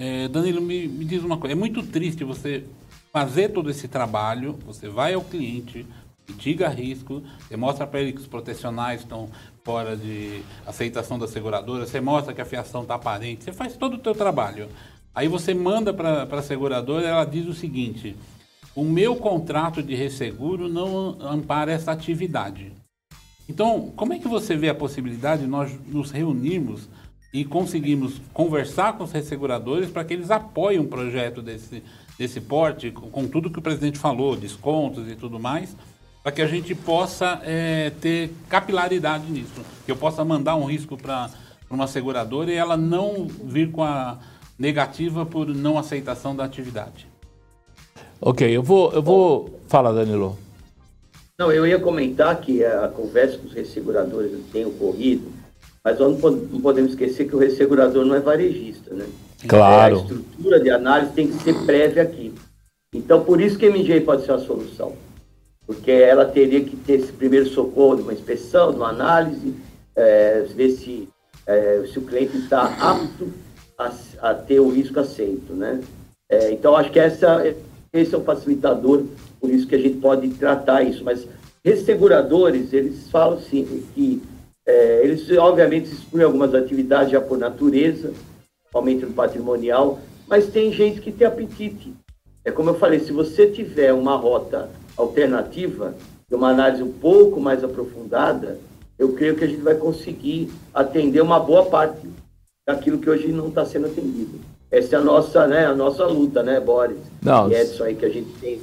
[0.00, 1.52] é, Danilo, me, me diz uma coisa.
[1.52, 2.64] É muito triste você
[3.12, 5.86] fazer todo esse trabalho, você vai ao cliente,
[6.26, 9.28] mitiga risco, você mostra para ele que os protecionais estão
[9.62, 13.94] fora de aceitação da seguradora, você mostra que a fiação está aparente, você faz todo
[13.94, 14.68] o teu trabalho.
[15.14, 18.16] Aí você manda para a seguradora ela diz o seguinte,
[18.74, 22.72] o meu contrato de resseguro não ampara essa atividade.
[23.46, 26.88] Então, como é que você vê a possibilidade de nós nos reunirmos
[27.32, 31.82] e conseguirmos conversar com os resseguradores para que eles apoiem um projeto desse,
[32.18, 35.76] desse porte, com, com, tudo que o presidente falou, descontos e tudo mais,
[36.22, 39.62] para que a gente possa é, ter capilaridade nisso.
[39.86, 41.30] Que eu possa mandar um risco para
[41.70, 44.18] uma seguradora e ela não vir com a
[44.58, 47.08] negativa por não aceitação da atividade.
[48.20, 49.60] Ok, eu vou, eu vou...
[49.66, 50.36] Fala, Danilo.
[51.38, 55.32] Não, eu ia comentar que a conversa com os resseguradores tem ocorrido,
[55.84, 59.06] mas nós não podemos esquecer que o ressegurador não é varejista, né?
[59.48, 59.96] Claro.
[59.96, 62.34] a estrutura de análise tem que ser prévia aqui.
[62.94, 64.94] Então, por isso que a MG pode ser uma solução.
[65.66, 69.54] Porque ela teria que ter esse primeiro socorro de uma inspeção, de uma análise,
[69.94, 71.08] é, ver se,
[71.46, 73.32] é, se o cliente está apto
[73.78, 75.80] a, a, ter o risco aceito, né?
[76.28, 77.54] É, então, acho que essa,
[77.92, 79.04] esse é um facilitador,
[79.40, 81.04] por isso que a gente pode tratar isso.
[81.04, 81.26] Mas
[81.64, 84.22] resseguradores, eles falam sim, que
[84.70, 88.12] é, eles obviamente excluem algumas atividades já por natureza,
[88.72, 89.98] aumento no patrimonial,
[90.28, 91.92] mas tem gente que tem apetite.
[92.44, 95.94] É como eu falei, se você tiver uma rota alternativa,
[96.30, 98.58] uma análise um pouco mais aprofundada,
[98.96, 102.08] eu creio que a gente vai conseguir atender uma boa parte
[102.66, 104.38] daquilo que hoje não está sendo atendido.
[104.70, 106.98] Essa é a nossa, né, a nossa luta, né, Boris?
[107.20, 108.60] Não, e Edson aí que a gente tem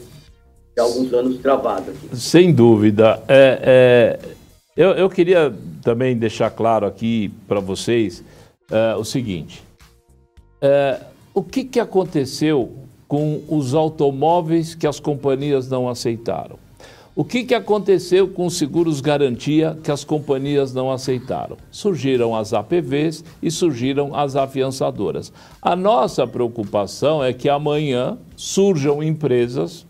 [0.78, 2.16] há alguns anos travado aqui.
[2.16, 3.22] Sem dúvida.
[3.28, 4.20] É, é,
[4.78, 5.54] eu, eu, queria
[5.88, 8.22] também deixar claro aqui para vocês
[8.70, 9.64] é, o seguinte:
[10.62, 11.00] é,
[11.34, 12.74] o que, que aconteceu
[13.08, 16.60] com os automóveis que as companhias não aceitaram?
[17.16, 21.56] O que, que aconteceu com os seguros garantia que as companhias não aceitaram?
[21.72, 25.32] Surgiram as APVs e surgiram as afiançadoras.
[25.62, 29.87] A nossa preocupação é que amanhã surjam empresas,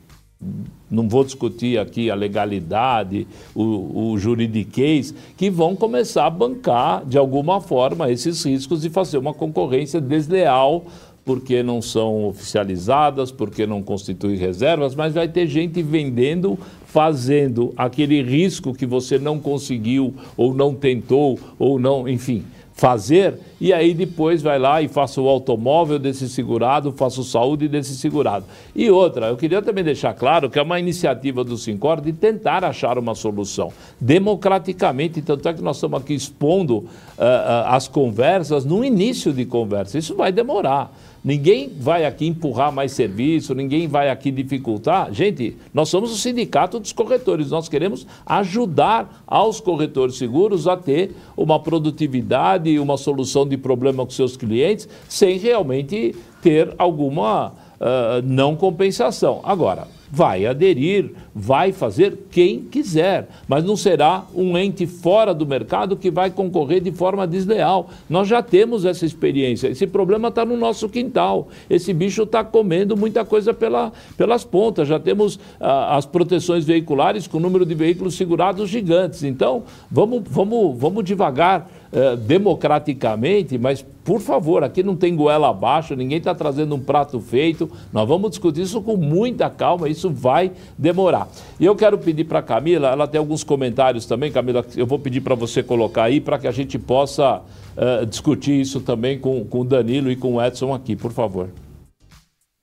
[0.89, 7.17] não vou discutir aqui a legalidade, o, o juridiquês, que vão começar a bancar de
[7.17, 10.85] alguma forma esses riscos e fazer uma concorrência desleal
[11.25, 18.23] porque não são oficializadas, porque não constituem reservas, mas vai ter gente vendendo, fazendo aquele
[18.23, 22.45] risco que você não conseguiu, ou não tentou, ou não, enfim,
[22.77, 27.67] fazer, e aí depois vai lá e faça o automóvel desse segurado, faça o saúde
[27.67, 28.45] desse segurado.
[28.75, 32.63] E outra, eu queria também deixar claro que é uma iniciativa do Sincor de tentar
[32.63, 38.63] achar uma solução democraticamente, tanto é que nós estamos aqui expondo uh, uh, as conversas
[38.63, 39.97] no início de conversa.
[39.97, 40.95] Isso vai demorar.
[41.27, 45.13] Ninguém vai aqui empurrar mais serviço, ninguém vai aqui dificultar.
[45.13, 51.13] Gente, nós somos o sindicato dos corretores, nós queremos ajudar aos corretores seguros a ter
[51.35, 58.55] uma produtividade uma solução de problema com seus clientes sem realmente ter alguma uh, não
[58.55, 59.41] compensação.
[59.43, 65.95] Agora, vai aderir, vai fazer quem quiser, mas não será um ente fora do mercado
[65.95, 67.89] que vai concorrer de forma desleal.
[68.09, 69.67] Nós já temos essa experiência.
[69.67, 71.49] Esse problema está no nosso quintal.
[71.69, 74.87] Esse bicho está comendo muita coisa pela, pelas pontas.
[74.87, 79.23] Já temos ah, as proteções veiculares com o número de veículos segurados gigantes.
[79.23, 85.95] Então, vamos, vamos, vamos devagar eh, democraticamente, mas por favor, aqui não tem goela abaixo,
[85.95, 87.69] ninguém está trazendo um prato feito.
[87.91, 91.27] Nós vamos discutir isso com muita calma, isso vai demorar.
[91.59, 94.97] E eu quero pedir para a Camila, ela tem alguns comentários também, Camila, eu vou
[94.97, 99.43] pedir para você colocar aí para que a gente possa uh, discutir isso também com,
[99.43, 101.49] com o Danilo e com o Edson aqui, por favor.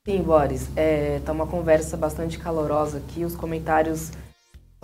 [0.07, 4.13] Sim, Boris, está é, tá uma conversa bastante calorosa aqui, os comentários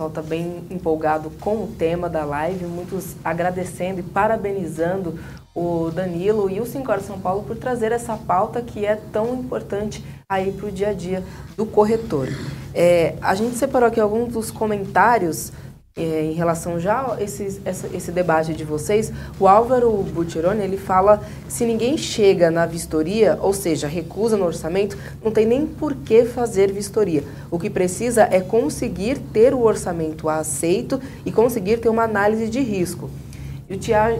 [0.01, 5.19] pessoal está bem empolgado com o tema da live, muitos agradecendo e parabenizando
[5.53, 10.03] o Danilo e o Sincor São Paulo por trazer essa pauta que é tão importante
[10.27, 11.23] aí para o dia a dia
[11.55, 12.29] do corretor.
[12.73, 15.51] É, a gente separou aqui alguns dos comentários
[15.95, 20.77] é, em relação já a esse, esse, esse, debate de vocês, o Álvaro Butironi, ele
[20.77, 25.93] fala se ninguém chega na vistoria, ou seja, recusa no orçamento, não tem nem por
[25.95, 27.23] que fazer vistoria.
[27.49, 32.61] O que precisa é conseguir ter o orçamento aceito e conseguir ter uma análise de
[32.61, 33.09] risco.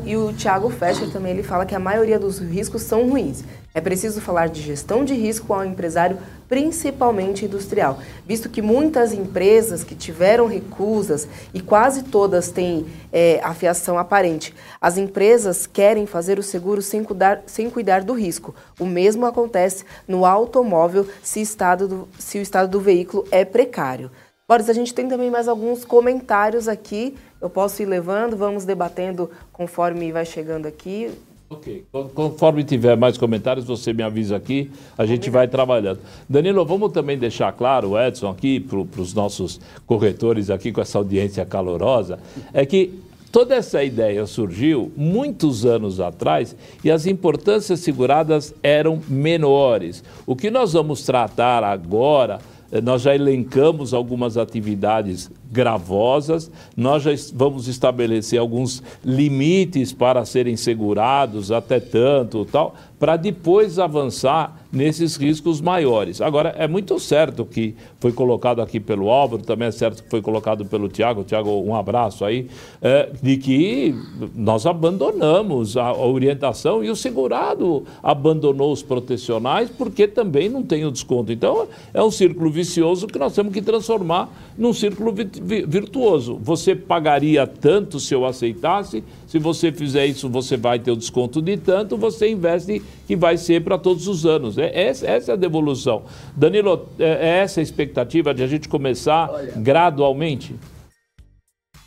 [0.05, 3.43] E o, Tiago, Fescher também ele fala que a maioria dos riscos são ruins.
[3.73, 6.17] É preciso falar de gestão de risco ao empresário,
[6.49, 13.97] principalmente industrial, visto que muitas empresas que tiveram recusas e quase todas têm é, afiação
[13.97, 18.53] aparente, as empresas querem fazer o seguro sem cuidar, sem cuidar do risco.
[18.77, 24.11] O mesmo acontece no automóvel se, estado do, se o estado do veículo é precário.
[24.45, 27.15] Boris, a gente tem também mais alguns comentários aqui.
[27.39, 31.09] Eu posso ir levando, vamos debatendo conforme vai chegando aqui.
[31.51, 31.83] Ok.
[32.15, 35.99] Conforme tiver mais comentários, você me avisa aqui, a gente vai trabalhando.
[36.29, 41.45] Danilo, vamos também deixar claro, Edson, aqui para os nossos corretores aqui com essa audiência
[41.45, 42.19] calorosa,
[42.53, 42.97] é que
[43.33, 50.05] toda essa ideia surgiu muitos anos atrás e as importâncias seguradas eram menores.
[50.25, 52.39] O que nós vamos tratar agora
[52.71, 60.55] eh, nós já elencamos algumas atividades gravosas, nós já vamos estabelecer alguns limites para serem
[60.55, 66.21] segurados, até tanto, tal, para depois avançar nesses riscos maiores.
[66.21, 70.21] Agora, é muito certo que foi colocado aqui pelo Álvaro, também é certo que foi
[70.21, 72.47] colocado pelo Tiago, Tiago, um abraço aí,
[72.79, 73.95] é, de que
[74.35, 80.91] nós abandonamos a, orientação e o segurado abandonou os protecionais porque também não tem o
[80.91, 81.31] desconto.
[81.31, 85.11] Então, é um círculo vicioso que nós temos que transformar num círculo
[85.41, 86.37] virtuoso.
[86.41, 91.41] Você pagaria tanto se eu aceitasse, se você fizer isso, você vai ter o desconto
[91.41, 94.57] de tanto, você investe que vai ser para todos os anos.
[94.57, 96.03] É, essa, essa é a devolução.
[96.35, 100.55] Danilo, é, é essa a expectativa de a gente começar olha, gradualmente?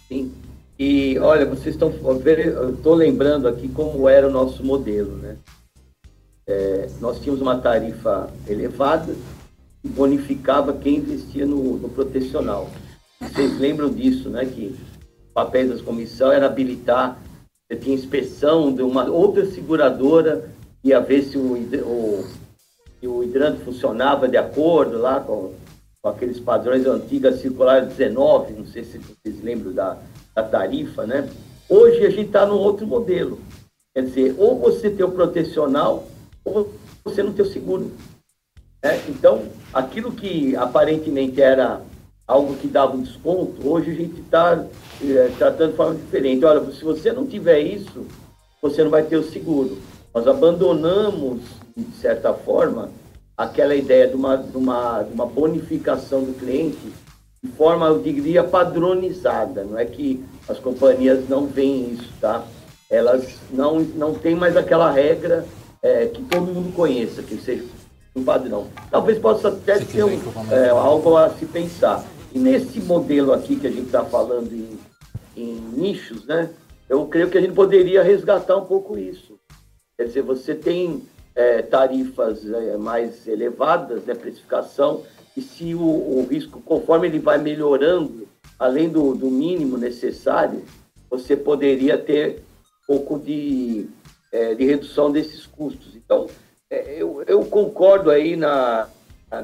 [0.09, 0.33] Sim.
[0.79, 1.93] E olha, vocês estão.
[2.73, 5.37] Estou lembrando aqui como era o nosso modelo, né?
[6.47, 9.15] É, nós tínhamos uma tarifa elevada
[9.83, 12.69] e bonificava quem investia no, no protecional.
[13.21, 14.45] Vocês lembram disso, né?
[14.45, 14.77] Que
[15.31, 17.19] o papel da comissão era habilitar,
[17.67, 20.51] você tinha inspeção de uma outra seguradora,
[20.83, 22.25] ia ver se o, o,
[23.01, 25.55] se o hidrante funcionava de acordo lá com,
[26.03, 29.99] com aqueles padrões antigos, circular 19, não sei se vocês lembram da,
[30.35, 31.29] da tarifa, né?
[31.69, 33.41] Hoje a gente está num outro modelo.
[33.95, 36.07] Quer dizer, ou você tem o protecional,
[36.45, 36.71] ou
[37.03, 37.93] você não tem o seguro.
[38.83, 39.01] Né?
[39.09, 41.81] Então, aquilo que aparentemente era
[42.27, 44.65] algo que dava um desconto, hoje a gente está
[45.03, 46.45] é, tratando de forma diferente.
[46.45, 48.07] Olha, se você não tiver isso,
[48.63, 49.79] você não vai ter o seguro.
[50.15, 51.43] Nós abandonamos,
[51.77, 52.91] de certa forma,
[53.37, 56.93] aquela ideia de uma, de uma, de uma bonificação do cliente
[57.43, 59.65] de forma, eu diria, padronizada.
[59.65, 62.43] Não é que as companhias não veem isso, tá?
[62.89, 65.45] Elas não, não têm mais aquela regra
[65.83, 67.65] é, que todo mundo conheça, que seja
[68.17, 68.69] um padrão.
[68.91, 70.19] Talvez possa até se ser um,
[70.51, 72.03] é, algo a se pensar.
[72.35, 74.77] E nesse modelo aqui que a gente está falando em,
[75.37, 76.51] em nichos, né?
[76.89, 79.39] Eu creio que a gente poderia resgatar um pouco isso.
[79.97, 85.03] Quer dizer, você tem é, tarifas é, mais elevadas, né, precificação,
[85.37, 88.27] e se o, o, risco, conforme ele vai melhorando,
[88.59, 90.65] além do, do mínimo necessário,
[91.09, 92.43] você poderia ter
[92.83, 93.87] um pouco de,
[94.33, 95.95] é, de redução desses custos.
[95.95, 96.27] Então,
[96.69, 98.89] é, eu, eu concordo aí na,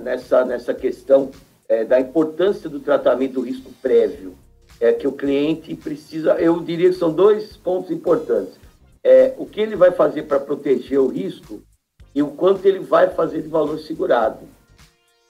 [0.02, 1.30] nessa, nessa questão
[1.70, 4.34] é, da importância do tratamento do risco prévio,
[4.80, 8.58] é que o cliente precisa, eu diria que são dois pontos importantes.
[9.04, 11.62] É, o que ele vai fazer para proteger o risco
[12.12, 14.40] e o quanto ele vai fazer de valor segurado.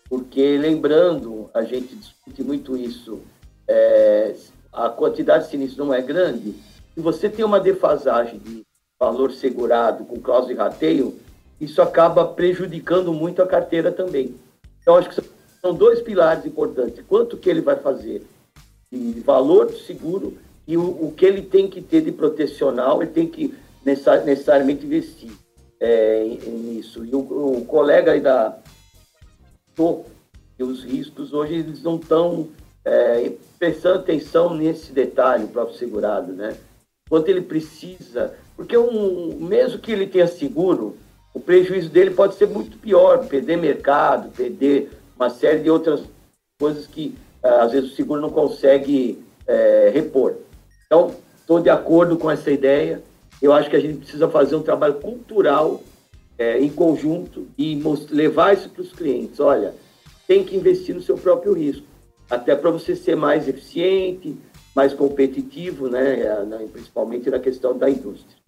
[0.09, 3.21] Porque, lembrando, a gente discute muito isso,
[3.69, 4.35] é,
[4.73, 6.55] a quantidade de sinistros não é grande,
[6.95, 8.63] se você tem uma defasagem de
[8.99, 11.19] valor segurado com cláusula de rateio,
[11.61, 14.35] isso acaba prejudicando muito a carteira também.
[14.81, 15.21] Então, acho que
[15.61, 17.05] são dois pilares importantes.
[17.07, 18.23] Quanto que ele vai fazer
[18.91, 20.37] de valor do seguro
[20.67, 23.55] e o, o que ele tem que ter de protecional, ele tem que
[23.85, 25.31] necessariamente investir
[25.79, 27.05] é, nisso.
[27.05, 28.59] E o, o, colega aí da
[30.59, 32.49] e os riscos hoje eles não estão
[32.85, 36.55] é, prestando atenção nesse detalhe, o próprio segurado, né?
[37.09, 40.99] Quanto ele precisa, porque um, mesmo que ele tenha seguro,
[41.33, 44.91] o prejuízo dele pode ser muito pior, perder mercado, perder
[45.21, 46.01] uma série de outras
[46.59, 50.37] coisas que ah, às vezes o seguro não consegue é, repor.
[50.87, 53.03] Então, estou de acordo com essa ideia.
[53.43, 55.83] Eu acho que a gente precisa fazer um trabalho cultural
[56.39, 59.39] é, em conjunto e levar isso para os clientes.
[59.41, 59.75] Olha,
[60.27, 61.87] tem que investir no seu próprio risco,
[62.31, 64.37] até para você ser mais eficiente,
[64.75, 66.17] mais competitivo, né,
[66.73, 68.40] principalmente na questão da indústria.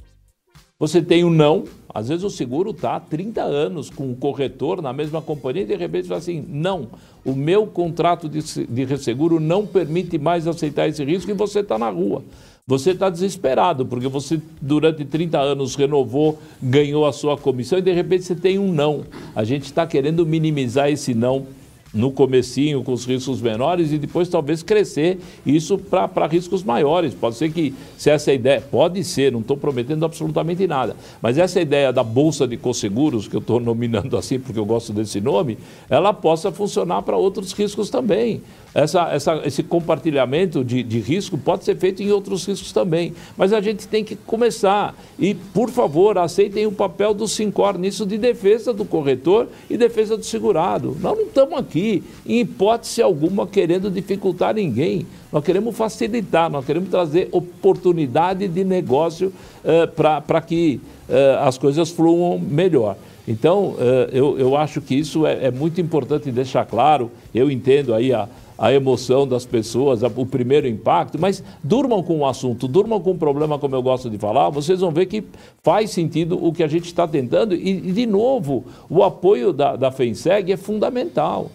[0.83, 1.63] Você tem um não,
[1.95, 5.65] às vezes o seguro está há 30 anos com o corretor na mesma companhia e
[5.65, 6.89] de repente fala assim: não,
[7.25, 11.79] o meu contrato de, de resseguro não permite mais aceitar esse risco e você está
[11.79, 12.25] na rua.
[12.67, 17.93] Você está desesperado, porque você durante 30 anos renovou, ganhou a sua comissão e de
[17.93, 19.05] repente você tem um não.
[19.37, 21.47] A gente está querendo minimizar esse não
[21.93, 27.15] no comecinho com os riscos menores e depois talvez crescer isso para riscos maiores.
[27.15, 31.61] Pode ser que, se essa ideia, pode ser, não estou prometendo absolutamente nada, mas essa
[31.61, 35.59] ideia da Bolsa de Conseguros, que eu estou nominando assim porque eu gosto desse nome,
[35.91, 38.41] ela possa funcionar para outros riscos também
[38.75, 43.13] essa, essa, esse compartilhamento de, de risco pode ser feito em outros riscos também.
[43.37, 44.95] Mas a gente tem que começar.
[45.19, 50.17] E, por favor, aceitem o papel do Sincor nisso de defesa do corretor e defesa
[50.17, 50.97] do segurado.
[51.01, 55.07] Nós não estamos aqui, em hipótese alguma, querendo dificultar ninguém.
[55.31, 59.33] Nós queremos facilitar, nós queremos trazer oportunidade de negócio
[59.65, 62.97] uh, para que uh, as coisas fluam melhor.
[63.27, 63.79] Então, uh,
[64.13, 67.11] eu, eu acho que isso é, é muito importante deixar claro.
[67.35, 68.29] Eu entendo aí a
[68.63, 73.19] a emoção das pessoas, o primeiro impacto, mas durmam com o assunto, durmam com o
[73.19, 75.25] problema, como eu gosto de falar, vocês vão ver que
[75.65, 79.91] faz sentido o que a gente está tentando e, de novo, o apoio da, da
[79.91, 81.51] FENSEG é fundamental.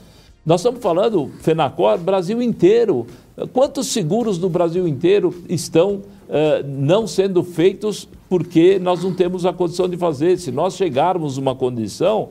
[0.45, 3.07] Nós estamos falando, FENACOR, Brasil inteiro.
[3.53, 9.53] Quantos seguros do Brasil inteiro estão uh, não sendo feitos porque nós não temos a
[9.53, 10.37] condição de fazer?
[10.39, 12.29] Se nós chegarmos uma condição,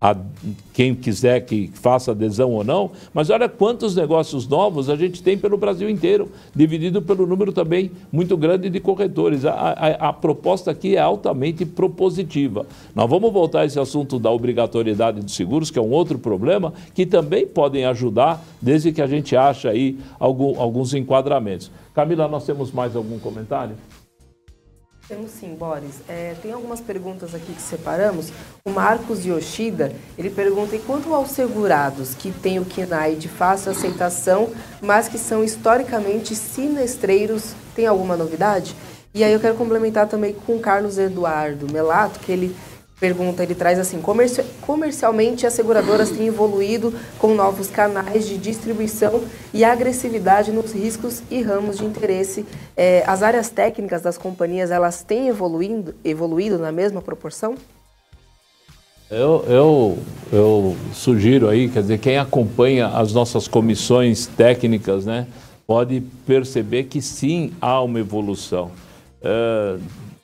[0.00, 0.14] a
[0.74, 5.38] quem quiser que faça adesão ou não, mas olha quantos negócios novos a gente tem
[5.38, 9.46] pelo Brasil inteiro, dividido pelo número também muito grande de corretores.
[9.46, 12.66] A, a, a proposta aqui é altamente propositiva.
[12.94, 16.74] Nós vamos voltar a esse assunto da obrigatoriedade dos seguros, que é um outro problema,
[16.94, 21.70] que também podem ajudar, desde que a gente ache aí algum, alguns enquadramentos.
[21.94, 23.74] Camila, nós temos mais algum comentário?
[25.08, 26.00] Temos sim, Boris.
[26.08, 28.32] É, tem algumas perguntas aqui que separamos.
[28.64, 33.70] O Marcos Yoshida, ele pergunta, e quanto aos segurados que têm o KINAI de fácil
[33.70, 34.50] aceitação,
[34.80, 38.74] mas que são historicamente sinestreiros, tem alguma novidade?
[39.14, 42.56] E aí eu quero complementar também com o Carlos Eduardo Melato, que ele
[42.98, 44.00] pergunta, ele traz assim:
[44.60, 49.22] comercialmente as seguradoras têm evoluído com novos canais de distribuição
[49.52, 52.44] e agressividade nos riscos e ramos de interesse.
[52.76, 57.54] É, as áreas técnicas das companhias elas têm evoluindo, evoluído na mesma proporção?
[59.08, 59.98] Eu, eu,
[60.32, 65.28] eu sugiro aí, quer dizer, quem acompanha as nossas comissões técnicas, né,
[65.64, 68.72] pode perceber que sim há uma evolução.
[69.22, 69.80] Uh,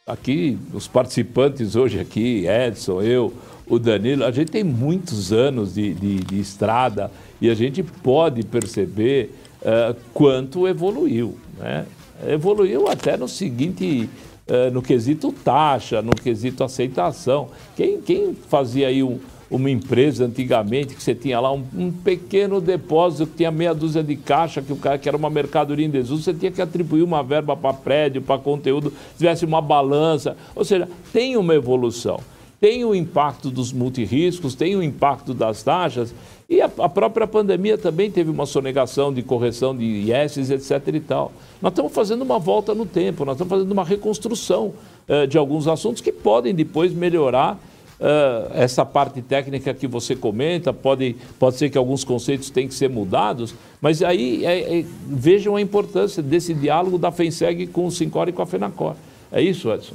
[0.07, 3.33] aqui, os participantes hoje aqui, Edson, eu,
[3.69, 7.09] o Danilo, a gente tem muitos anos de, de, de estrada
[7.41, 11.39] e a gente pode perceber uh, quanto evoluiu.
[11.57, 11.87] Né?
[12.27, 14.11] Evoluiu até no seguinte,
[14.49, 17.51] uh, no quesito taxa, no quesito aceitação.
[17.77, 19.21] Quem, quem fazia aí um,
[19.53, 24.03] uma empresa antigamente que você tinha lá um, um, pequeno depósito que tinha meia dúzia
[24.03, 27.03] de caixa, que o cara que era uma mercadoria em desuso, você tinha que atribuir
[27.03, 30.37] uma verba para prédio, para conteúdo, tivesse uma balança.
[30.57, 32.19] Ou seja, tem uma evolução.
[32.59, 36.15] Tem o impacto dos multiriscos, tem o impacto das taxas,
[36.49, 40.95] e a, a própria pandemia também teve uma sonegação de correção de IESs, etc.
[40.95, 41.33] e tal.
[41.61, 44.73] Nós estamos fazendo uma volta no tempo, nós estamos fazendo uma reconstrução
[45.09, 47.59] eh, de alguns assuntos que podem depois melhorar
[48.03, 52.75] Uh, essa parte técnica que você comenta, pode, pode ser que alguns conceitos tenham que
[52.75, 57.93] ser mudados, mas aí é, é, vejam a importância desse diálogo da FENSEG com o
[57.93, 58.97] Sincor e com a FENACOR.
[59.31, 59.95] É isso, Edson?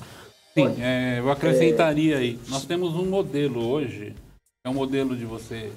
[0.54, 2.40] Sim, é, eu acrescentaria aí.
[2.48, 4.16] Nós temos um modelo hoje,
[4.66, 5.70] é um modelo de você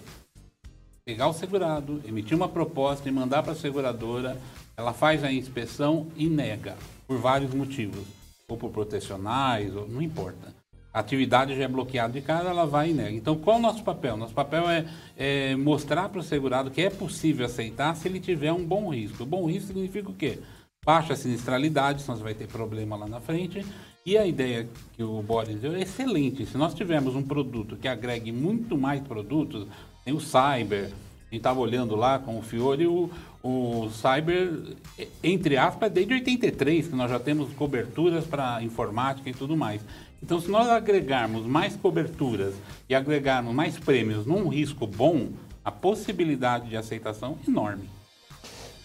[1.04, 4.36] pegar o segurado, emitir uma proposta e mandar para a seguradora,
[4.76, 6.76] ela faz a inspeção e nega,
[7.08, 8.04] por vários motivos,
[8.48, 10.59] ou por protecionais, ou não importa
[10.92, 13.16] a atividade já é bloqueada de cara, ela vai e nega.
[13.16, 14.16] Então, qual o nosso papel?
[14.16, 14.86] Nosso papel é,
[15.16, 19.24] é mostrar para o segurado que é possível aceitar se ele tiver um bom risco.
[19.24, 20.38] Bom risco significa o quê?
[20.84, 23.64] Baixa sinistralidade, senão você vai ter problema lá na frente.
[24.04, 26.46] E a ideia que o Boris deu é excelente.
[26.46, 29.68] Se nós tivermos um produto que agregue muito mais produtos,
[30.04, 33.08] tem o Cyber, a gente estava olhando lá com o Fiore, o,
[33.40, 34.74] o Cyber,
[35.22, 39.80] entre aspas, desde 83, que nós já temos coberturas para informática e tudo mais.
[40.22, 42.54] Então, se nós agregarmos mais coberturas
[42.88, 45.28] e agregarmos mais prêmios num risco bom,
[45.64, 47.88] a possibilidade de aceitação é enorme.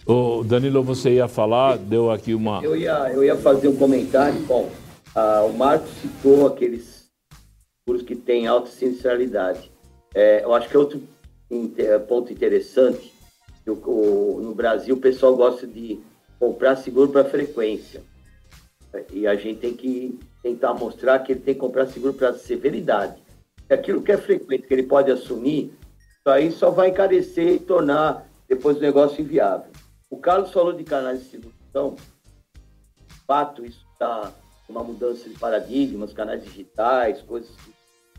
[0.06, 2.62] O Danilo, você ia falar, deu aqui uma.
[2.62, 4.40] Eu ia, eu ia fazer um comentário.
[4.42, 4.70] Bom,
[5.14, 7.10] ah, o Marcos citou aqueles
[7.84, 9.70] seguros que têm alta sinistralidade.
[10.14, 11.02] É, eu acho que é outro
[12.08, 13.12] ponto interessante.
[13.66, 15.98] O, o, no Brasil, o pessoal gosta de
[16.38, 18.02] comprar seguro para frequência.
[19.12, 23.22] E a gente tem que tentar mostrar que ele tem que comprar seguro para severidade.
[23.68, 25.76] Aquilo que é frequente, que ele pode assumir,
[26.18, 29.70] isso aí só vai encarecer e tornar depois o negócio inviável.
[30.08, 31.96] O Carlos falou de canais de distribuição.
[33.08, 34.32] De fato, isso está
[34.68, 37.72] uma mudança de paradigmas, canais digitais, coisas assim.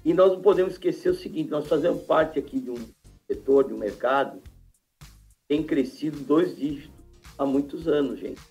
[0.03, 2.78] E nós não podemos esquecer o seguinte, nós fazemos parte aqui de um
[3.30, 4.41] setor, de um mercado,
[5.47, 6.91] tem crescido dois dígitos
[7.38, 8.41] há muitos anos, gente.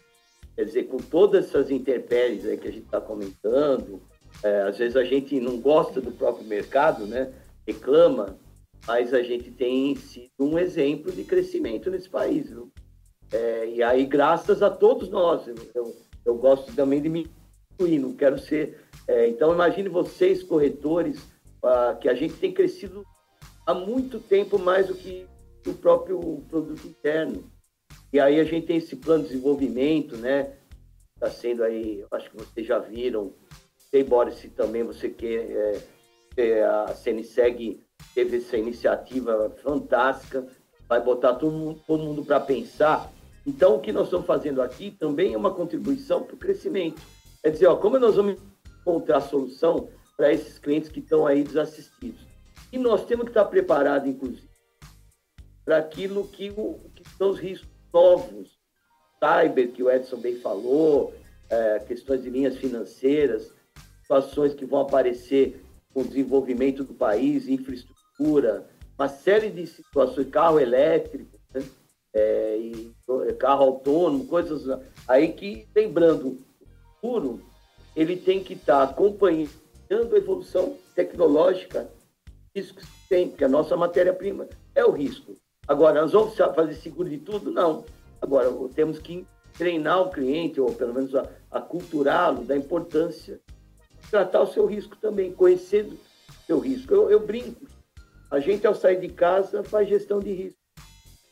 [0.56, 4.00] Quer dizer, com todas essas intempéries que a gente está comentando,
[4.42, 7.32] é, às vezes a gente não gosta do próprio mercado, né?
[7.66, 8.38] reclama,
[8.86, 12.48] mas a gente tem sido um exemplo de crescimento nesse país.
[12.48, 12.70] Viu?
[13.32, 15.94] É, e aí, graças a todos nós, eu,
[16.24, 17.28] eu gosto também de me
[17.74, 18.80] incluir, não quero ser.
[19.08, 21.20] É, então, imagine vocês, corretores,
[22.00, 23.04] que a gente tem crescido
[23.66, 25.26] há muito tempo mais do que
[25.66, 27.50] o próprio produto interno.
[28.12, 30.54] E aí a gente tem esse plano de desenvolvimento, né?
[31.14, 33.32] Está sendo aí, acho que vocês já viram,
[33.90, 35.82] sei, Boris, se também você quer,
[36.36, 37.80] é, a CNSEG
[38.14, 40.46] teve essa iniciativa fantástica,
[40.88, 43.10] vai botar todo mundo, mundo para pensar.
[43.46, 47.00] Então, o que nós estamos fazendo aqui também é uma contribuição para o crescimento.
[47.42, 48.36] É dizer, ó, como nós vamos
[48.80, 52.20] encontrar solução para esses clientes que estão aí desassistidos?
[52.72, 54.48] E nós temos que estar preparados, inclusive,
[55.64, 58.58] para aquilo que, o, que são os riscos novos,
[59.18, 61.14] cyber, que o Edson bem falou,
[61.48, 63.50] é, questões de linhas financeiras,
[64.02, 68.68] situações que vão aparecer com o desenvolvimento do país, infraestrutura,
[68.98, 71.64] uma série de situações, carro elétrico, né?
[72.14, 72.94] é, e
[73.38, 74.62] carro autônomo, coisas
[75.08, 76.38] aí que, lembrando, o
[77.00, 77.40] futuro,
[77.94, 79.50] ele tem que estar acompanhando
[79.90, 81.90] a evolução tecnológica,
[82.54, 85.34] isso que tem, porque a nossa matéria-prima é o risco.
[85.68, 87.50] Agora, nós vamos fazer seguro de tudo?
[87.50, 87.84] Não.
[88.20, 91.12] Agora, temos que treinar o cliente, ou pelo menos
[91.50, 93.40] aculturá-lo da importância
[94.02, 96.94] de tratar o seu risco também, conhecer o seu risco.
[96.94, 97.66] Eu, eu brinco.
[98.30, 100.58] A gente, ao sair de casa, faz gestão de risco.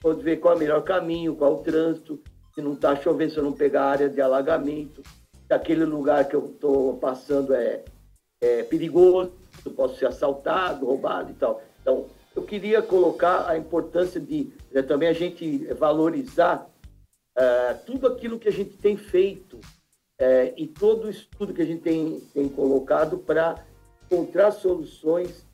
[0.01, 2.21] Pode ver qual é o melhor caminho, qual é o trânsito,
[2.55, 5.03] se não está chovendo, se eu não pegar área de alagamento,
[5.47, 7.85] se aquele lugar que eu estou passando é,
[8.41, 9.33] é, perigoso,
[9.77, 11.63] posso ser assaltado, roubado e tal.
[11.81, 16.69] Então, eu queria colocar a importância de né, também a gente valorizar
[17.37, 21.67] uh, tudo aquilo que a gente tem feito uh, e todo o estudo que a
[21.67, 23.65] gente tem, tem colocado para
[24.05, 25.47] encontrar soluções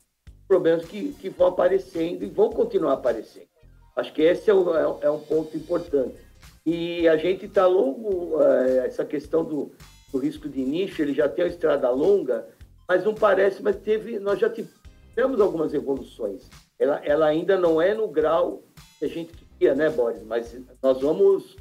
[0.48, 3.48] problemas que, que vão aparecendo e vão continuar aparecendo.
[3.94, 6.16] Acho que esse é, o, é, é um ponto importante.
[6.64, 9.70] E a gente está longo, uh, essa questão do,
[10.12, 12.48] do risco de nicho, ele já tem uma estrada longa,
[12.88, 16.48] mas não parece, mas teve, nós já tivemos algumas evoluções.
[16.80, 18.62] Ela, ela ainda não é no grau
[18.98, 20.22] que a gente queria, né, Boris?
[20.22, 21.54] Mas nós vamos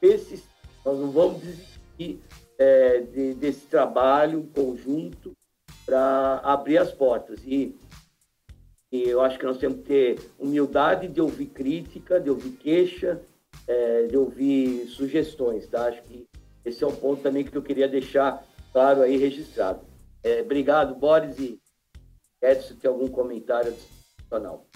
[0.00, 0.50] persistir,
[0.84, 2.20] nós não vamos desistir
[2.58, 5.32] é, de, desse trabalho conjunto
[5.86, 7.40] para abrir as portas.
[7.46, 7.76] E,
[8.90, 13.22] e, eu acho que nós temos que ter humildade de ouvir crítica, de ouvir queixa,
[13.68, 15.86] é, de ouvir sugestões, tá?
[15.86, 16.26] Acho que
[16.64, 19.80] esse é um ponto também que eu queria deixar claro aí registrado.
[20.24, 21.60] É, obrigado, Boris e
[22.42, 23.72] Edson, tem algum comentário
[24.34, 24.66] adicional?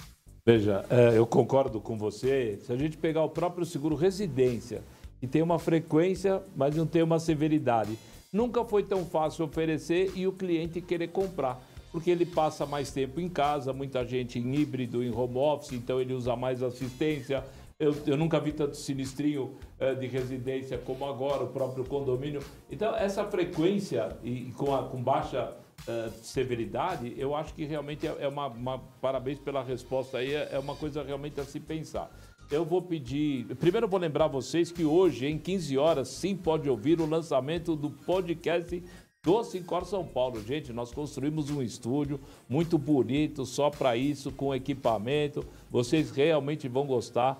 [0.45, 2.59] Veja, é, eu concordo com você.
[2.63, 4.83] Se a gente pegar o próprio seguro residência,
[5.21, 7.99] que tem uma frequência, mas não tem uma severidade,
[8.33, 11.61] nunca foi tão fácil oferecer e o cliente querer comprar.
[11.93, 16.01] Porque ele passa mais tempo em casa, muita gente em híbrido, em home office, então
[16.01, 17.43] ele usa mais assistência,
[17.79, 22.43] eu, eu nunca vi tanto sinistrinho uh, de residência como agora, o próprio condomínio.
[22.71, 25.55] Então, essa frequência e com, a, com baixa
[25.87, 30.51] uh, severidade, eu acho que realmente é, é uma, uma, Parabéns pela resposta aí, é,
[30.53, 32.11] é uma coisa realmente a se pensar.
[32.51, 33.45] Eu vou pedir.
[33.57, 37.77] Primeiro, eu vou lembrar vocês que hoje, em 15 horas, sim pode ouvir o lançamento
[37.77, 38.83] do podcast
[39.23, 40.43] do Sincor São Paulo.
[40.43, 42.19] Gente, nós construímos um estúdio
[42.49, 45.45] muito bonito, só para isso, com equipamento.
[45.71, 47.39] Vocês realmente vão gostar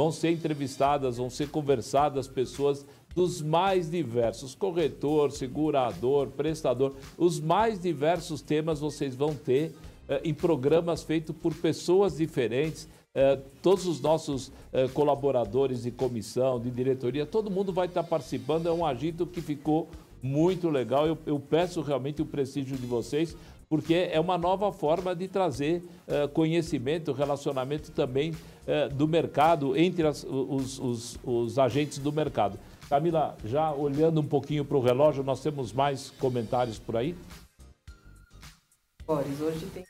[0.00, 7.80] vão ser entrevistadas, vão ser conversadas pessoas dos mais diversos, corretor, segurador, prestador, os mais
[7.80, 9.74] diversos temas vocês vão ter
[10.08, 12.88] eh, em programas feitos por pessoas diferentes.
[13.14, 18.68] Eh, todos os nossos eh, colaboradores de comissão, de diretoria, todo mundo vai estar participando.
[18.68, 19.88] É um agito que ficou
[20.22, 21.06] muito legal.
[21.06, 23.36] Eu, eu peço realmente o prestígio de vocês
[23.70, 30.04] porque é uma nova forma de trazer uh, conhecimento, relacionamento também uh, do mercado entre
[30.04, 32.58] as, os, os, os, agentes do mercado.
[32.90, 37.16] Camila, já olhando um pouquinho para o relógio, nós temos mais comentários por aí?
[39.06, 39.84] Hoje tem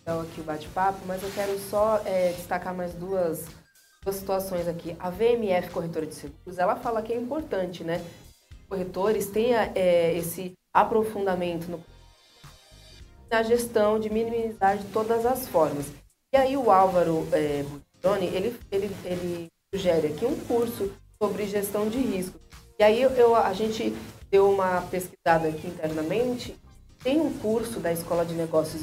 [0.00, 3.44] então aqui o bate-papo, mas eu quero só é, destacar mais duas,
[4.02, 4.96] duas situações aqui.
[4.98, 8.02] A VMF Corretora de Seguros, ela fala que é importante, né?
[8.66, 11.84] Corretores tenham é, esse aprofundamento no,
[13.30, 15.84] na gestão de minimizar de todas as formas.
[16.32, 17.62] E aí o Álvaro é,
[18.22, 20.90] ele, ele, ele sugere aqui um curso
[21.22, 22.40] sobre gestão de risco.
[22.78, 23.94] E aí eu, a gente
[24.30, 26.56] deu uma pesquisada aqui internamente,
[27.02, 28.82] tem um curso da Escola de Negócios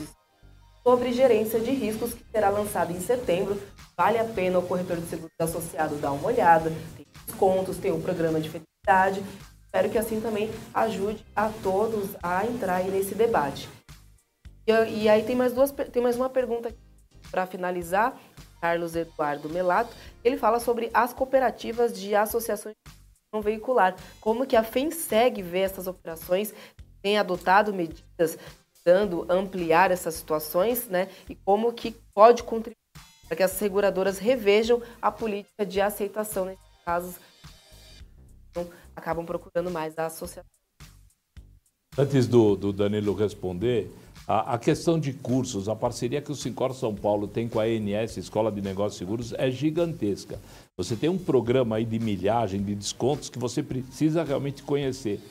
[0.84, 3.60] sobre gerência de riscos que será lançado em setembro.
[3.98, 8.02] Vale a pena o corretor de seguros associado dar uma olhada, tem descontos, tem um
[8.02, 9.24] programa de felicidade.
[9.66, 13.68] Espero que assim também ajude a todos a entrar nesse debate.
[14.66, 14.72] E,
[15.04, 16.74] e, aí tem mais duas, tem mais uma pergunta
[17.32, 18.18] para finalizar.
[18.62, 19.94] Carlos Eduardo Melato,
[20.24, 22.76] ele fala sobre as cooperativas de associações
[23.34, 23.96] não veicular.
[24.22, 26.54] Como que a FENSEG vê essas operações,
[27.02, 28.38] tem adotado medidas
[28.86, 31.10] dando ampliar essas situações, né?
[31.30, 32.78] E como que pode contribuir
[33.28, 37.16] para que as seguradoras revejam a política de aceitação nesses casos
[38.50, 40.50] então, acabam procurando mais a associação.
[41.98, 43.92] Antes do, do Danilo responder,
[44.28, 47.64] a, a, questão de cursos, a parceria que o Sincor São Paulo tem com a
[47.64, 50.38] ANS, Escola de Negócios Seguros, é gigantesca.
[50.76, 55.22] Você tem um programa aí de milhagem, de descontos que você precisa realmente conhecer.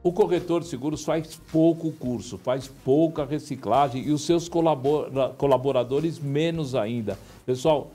[0.00, 6.74] O corretor de seguros faz pouco curso, faz pouca reciclagem e os seus colaboradores menos
[6.74, 7.18] ainda.
[7.44, 7.90] Pessoal,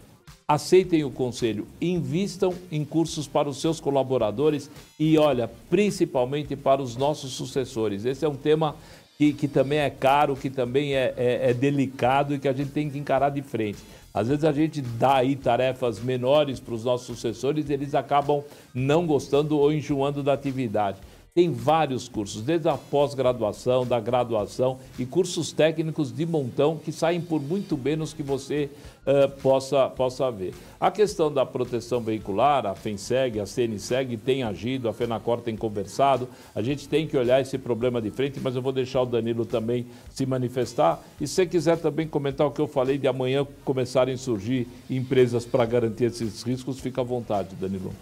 [0.48, 6.98] aceitem o conselho, invistam em cursos para os seus colaboradores e, olha, principalmente para os
[6.98, 8.04] nossos sucessores.
[8.04, 8.76] Esse é um tema
[9.20, 12.72] que, que também é caro, que também é, é, é delicado e que a gente
[12.72, 13.80] tem que encarar de frente.
[14.14, 18.42] Às vezes a gente dá aí tarefas menores para os nossos sucessores e eles acabam
[18.74, 21.00] não gostando ou enjoando da atividade.
[21.40, 27.22] Tem vários cursos, desde a pós-graduação, da graduação e cursos técnicos de montão que saem
[27.22, 28.70] por muito menos que você
[29.08, 30.54] uh, possa, possa ver.
[30.78, 36.28] A questão da proteção veicular, a FENSEG, a CNSEG tem agido, a FENACOR tem conversado,
[36.54, 39.46] a gente tem que olhar esse problema de frente, mas eu vou deixar o Danilo
[39.46, 41.02] também se manifestar.
[41.22, 44.68] E se você quiser também comentar o que eu falei de amanhã começarem a surgir
[44.90, 47.94] empresas para garantir esses riscos, fica à vontade, Danilo.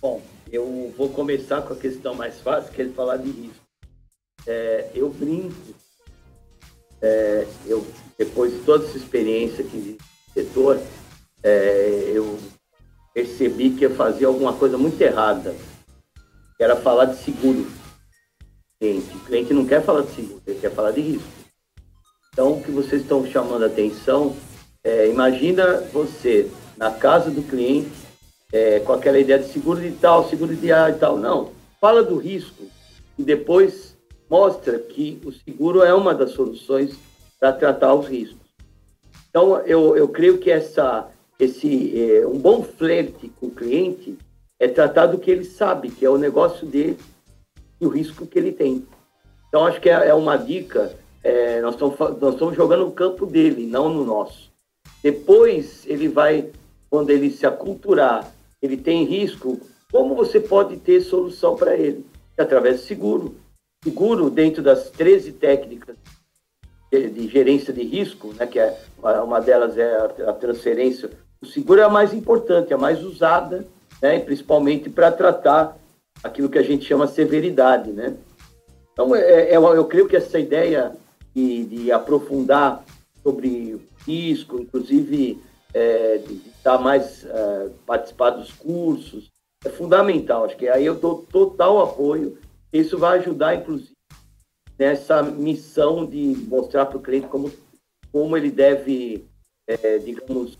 [0.00, 0.20] Bom,
[0.52, 3.64] eu vou começar com a questão mais fácil, que é falar de risco.
[4.46, 5.54] é, eu brinco,
[7.00, 7.86] é, eu,
[8.18, 9.98] depois de toda essa experiência aqui de
[10.34, 10.78] setor,
[11.42, 12.38] é, eu
[13.14, 15.54] percebi que ia fazer alguma coisa muito errada,
[16.56, 17.66] que era falar de seguro.
[18.78, 19.16] Cliente.
[19.16, 21.28] O cliente não quer falar de seguro, ele quer falar de risco.
[22.32, 24.36] Então, o que vocês estão chamando a atenção,
[24.84, 28.01] é, imagina você na casa do cliente,
[28.52, 31.16] é, com aquela ideia de seguro de tal, seguro de A e tal.
[31.16, 31.50] Não,
[31.80, 32.64] fala do risco
[33.18, 33.96] e depois
[34.28, 36.94] mostra que o seguro é uma das soluções
[37.40, 38.40] para tratar os riscos.
[39.28, 41.08] Então, eu, eu creio que essa,
[41.40, 44.16] esse, é, um bom flerte com o cliente
[44.60, 46.98] é tratar do que ele sabe, que é o negócio dele
[47.80, 48.86] e o risco que ele tem.
[49.48, 50.94] Então, acho que é, é uma dica.
[51.24, 54.52] É, nós, estamos, nós estamos jogando no campo dele, não no nosso.
[55.02, 56.50] Depois, ele vai,
[56.88, 58.32] quando ele se aculturar,
[58.62, 59.60] ele tem risco,
[59.90, 62.06] como você pode ter solução para ele?
[62.38, 63.42] Através do seguro
[63.82, 65.96] seguro dentro das 13 técnicas
[66.90, 68.78] de, de gerência de risco, né, que é
[69.24, 71.10] uma delas é a, a, transferência.
[71.40, 73.66] O seguro é a mais importante, a mais usada,
[74.00, 75.76] né, principalmente para tratar
[76.22, 78.14] aquilo que a gente chama severidade, né?
[78.92, 80.92] Então, é, é, eu creio que essa ideia
[81.34, 82.84] de, de aprofundar
[83.22, 85.42] sobre risco, inclusive
[85.72, 89.30] é, de estar mais é, participar dos cursos,
[89.64, 90.44] é fundamental.
[90.44, 92.38] Acho que aí eu dou total apoio
[92.72, 93.92] isso vai ajudar, inclusive,
[94.78, 97.52] nessa missão de mostrar para o cliente como,
[98.10, 99.28] como ele deve,
[99.66, 100.58] é, digamos,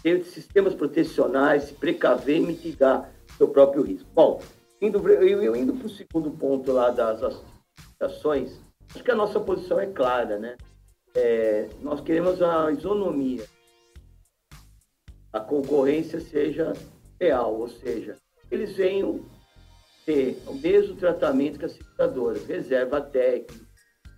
[0.00, 4.08] ter sistemas protecionais, se precaver e mitigar seu próprio risco.
[4.14, 4.40] Bom,
[4.80, 7.20] indo, eu, eu indo para o segundo ponto lá das
[7.98, 8.60] ações,
[8.94, 10.56] acho que a nossa posição é clara, né?
[11.16, 13.44] É, nós queremos a isonomia,
[15.32, 16.72] a concorrência seja
[17.20, 18.16] real, ou seja,
[18.50, 19.24] eles venham
[20.04, 23.64] ter o mesmo tratamento que as seguradoras, reserva técnica,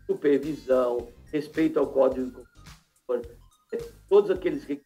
[0.06, 2.42] supervisão, respeito ao código
[3.72, 4.82] é, todos aqueles que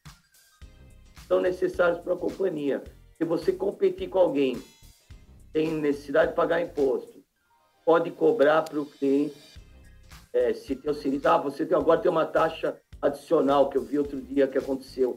[1.29, 2.83] são necessários para a companhia.
[3.17, 4.57] Se você competir com alguém,
[5.53, 7.25] tem necessidade de pagar imposto,
[7.85, 9.61] pode cobrar para o cliente,
[10.33, 13.83] é, se tem o sinistro, ah, você tem, agora tem uma taxa adicional, que eu
[13.83, 15.17] vi outro dia que aconteceu.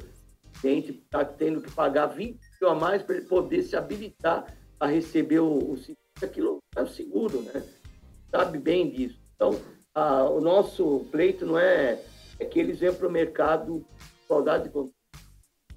[0.62, 5.40] Cliente está tendo que pagar 20 a mais para ele poder se habilitar a receber
[5.40, 5.76] o, o
[6.22, 7.64] aquilo é o seguro, né?
[8.30, 9.20] Sabe bem disso.
[9.36, 9.60] Então,
[9.94, 12.04] a, o nosso pleito não é,
[12.40, 13.86] é que eles venham para o mercado
[14.26, 14.96] igualdade de condições.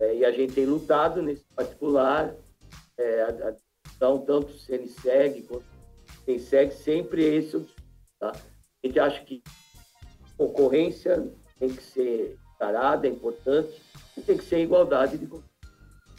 [0.01, 2.35] É, e a gente tem lutado nesse particular,
[2.99, 3.57] é, a, a
[3.97, 7.65] então, tanto o CNSEG quanto o CNSEG, sempre é esse o
[8.19, 8.33] tá?
[8.33, 9.43] A gente acha que
[10.37, 13.81] concorrência tem que ser encarada, é importante,
[14.17, 15.29] e tem que ser igualdade de.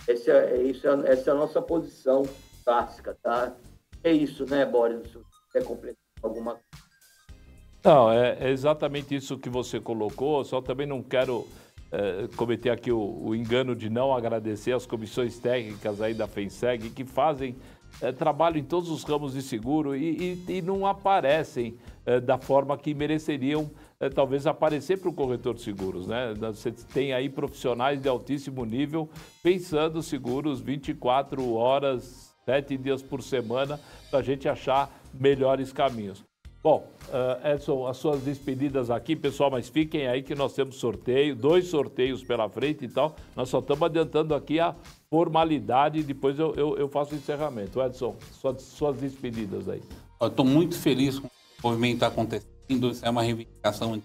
[0.08, 2.24] Essa é, isso é, essa é a nossa posição
[2.64, 3.56] clássica, tá?
[4.04, 5.10] É isso, né, Boris?
[5.12, 5.20] Se
[5.52, 6.84] quer completar alguma coisa.
[7.84, 11.46] Não, é, é, exatamente isso que você colocou, só também não quero
[11.92, 16.90] é, cometer aqui o, o, engano de não agradecer as comissões técnicas aí da FENSEG
[16.90, 17.58] que fazem
[18.02, 22.38] é, trabalho em todos os ramos de seguro e, e, e não aparecem é, da
[22.38, 23.70] forma que mereceriam
[24.04, 26.08] é, talvez aparecer para o corretor de seguros.
[26.08, 26.34] Né?
[26.38, 29.10] Você tem aí profissionais de altíssimo nível
[29.42, 33.80] pensando seguros 24 horas, 7 dias por semana,
[34.10, 36.24] para a gente achar melhores caminhos.
[36.62, 41.36] Bom, uh, Edson, as suas despedidas aqui, pessoal, mas fiquem aí que nós temos sorteio,
[41.36, 43.18] dois sorteios pela frente e tal.
[43.36, 44.74] Nós só estamos adiantando aqui a
[45.10, 47.82] formalidade e depois eu, eu, eu faço o encerramento.
[47.82, 49.82] Edson, suas, suas despedidas aí.
[50.22, 52.53] Estou muito feliz com o movimento está acontecendo.
[52.70, 54.04] Isso é uma reivindicação de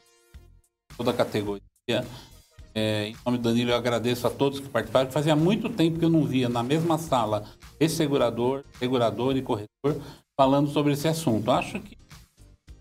[0.96, 1.62] toda a categoria.
[2.74, 5.10] É, em nome do Danilo, eu agradeço a todos que participaram.
[5.10, 7.44] Fazia muito tempo que eu não via na mesma sala
[7.80, 10.00] esse segurador, segurador e corretor
[10.38, 11.50] falando sobre esse assunto.
[11.50, 11.96] Acho que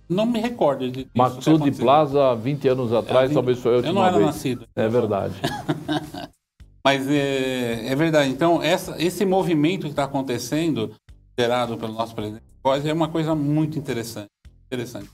[0.10, 4.06] não me recordo de Maxud Plaza, 20 anos atrás, é, talvez foi eu Eu não
[4.06, 4.26] era vez.
[4.26, 4.68] nascido.
[4.76, 5.36] É verdade.
[6.86, 8.30] Mas é, é, verdade.
[8.30, 10.96] Então, essa, esse movimento que está acontecendo,
[11.38, 12.44] liderado pelo nosso presidente
[12.86, 14.30] é uma coisa muito interessante.
[14.66, 15.10] interessante.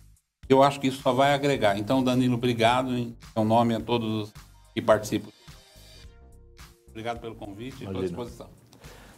[0.48, 1.78] Eu acho que isso só vai agregar.
[1.78, 4.34] Então, Danilo, obrigado em seu nome a todos
[4.74, 5.30] que participam.
[6.89, 8.50] Obrigado pelo convite e pela disposição.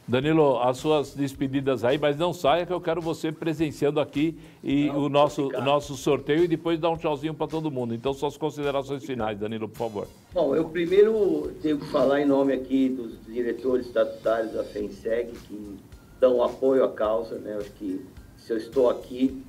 [0.08, 4.86] Danilo, as suas despedidas aí, mas não saia que eu quero você presenciando aqui e
[4.86, 7.96] não, o nosso, o nosso sorteio e depois dar um tchauzinho para todo mundo.
[7.96, 10.08] Então, suas considerações finais, Danilo, por favor.
[10.32, 15.80] Bom, eu primeiro tenho que falar em nome aqui dos diretores estatutários da FENSEG, que
[16.20, 17.58] dão apoio à causa, né?
[17.60, 18.06] Acho que
[18.38, 19.44] se eu estou aqui,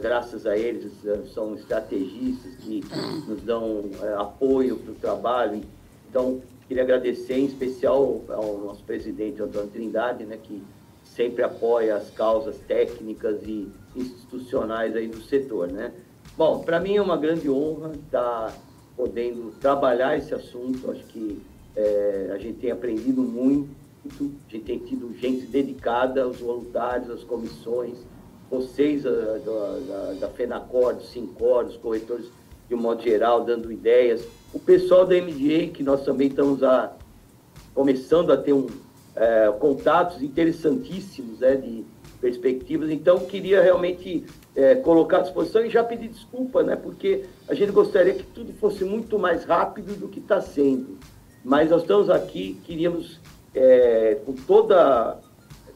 [0.00, 2.82] graças a eles, é, são estrategistas que
[3.28, 5.60] nos dão é, apoio para o trabalho.
[6.08, 10.60] Então, Queria agradecer em especial ao nosso presidente Antônio Trindade, né, que
[11.04, 15.92] sempre apoia as causas técnicas e institucionais aí do setor, né?
[16.36, 18.52] Bom, para mim é uma grande honra estar tá
[18.96, 20.90] podendo trabalhar esse assunto.
[20.90, 21.40] Acho que
[21.76, 23.68] é, a gente tem aprendido muito,
[24.04, 27.96] a gente tem tido gente dedicada, os voluntários, as comissões,
[28.50, 32.30] vocês a, da, da FENACOR, do SINCOR, os corretores
[32.68, 34.26] de um modo geral, dando ideias.
[34.52, 36.92] O pessoal da MDA, que nós também estamos a,
[37.74, 38.66] começando a ter um,
[39.14, 41.84] é, contatos interessantíssimos né, de
[42.20, 42.90] perspectivas.
[42.90, 44.24] Então, queria realmente
[44.54, 48.52] é, colocar à disposição e já pedir desculpa, né, porque a gente gostaria que tudo
[48.54, 50.98] fosse muito mais rápido do que está sendo.
[51.44, 53.20] Mas nós estamos aqui, queríamos,
[53.54, 55.20] é, com toda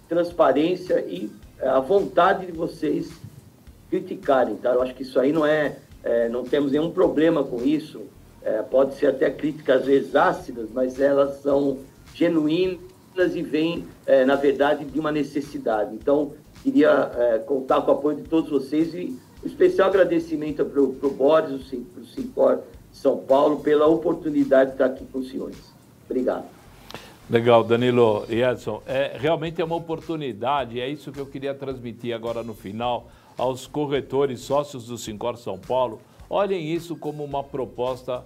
[0.09, 1.31] transparência e
[1.69, 3.11] a vontade de vocês
[3.89, 4.71] criticarem, tá?
[4.71, 8.03] Eu acho que isso aí não é é, não temos nenhum problema com isso.
[8.43, 11.79] É, pode ser até críticas às vezes ácidas, mas elas são
[12.15, 12.81] genuínas
[13.35, 15.95] e vêm, é, na verdade, de uma necessidade.
[15.95, 16.33] Então,
[16.63, 21.11] queria é, contar com o apoio de todos vocês e um especial agradecimento para o
[21.11, 22.61] Boris, para o Simpor
[22.93, 25.59] São Paulo, pela oportunidade de estar aqui com os senhores.
[26.09, 26.60] Obrigado.
[27.31, 28.83] Legal, Danilo e Edson.
[28.85, 33.09] É, realmente é uma oportunidade, é isso que eu queria transmitir agora no final
[33.39, 38.25] aos corretores sócios do Sincor São Paulo, olhem isso como uma proposta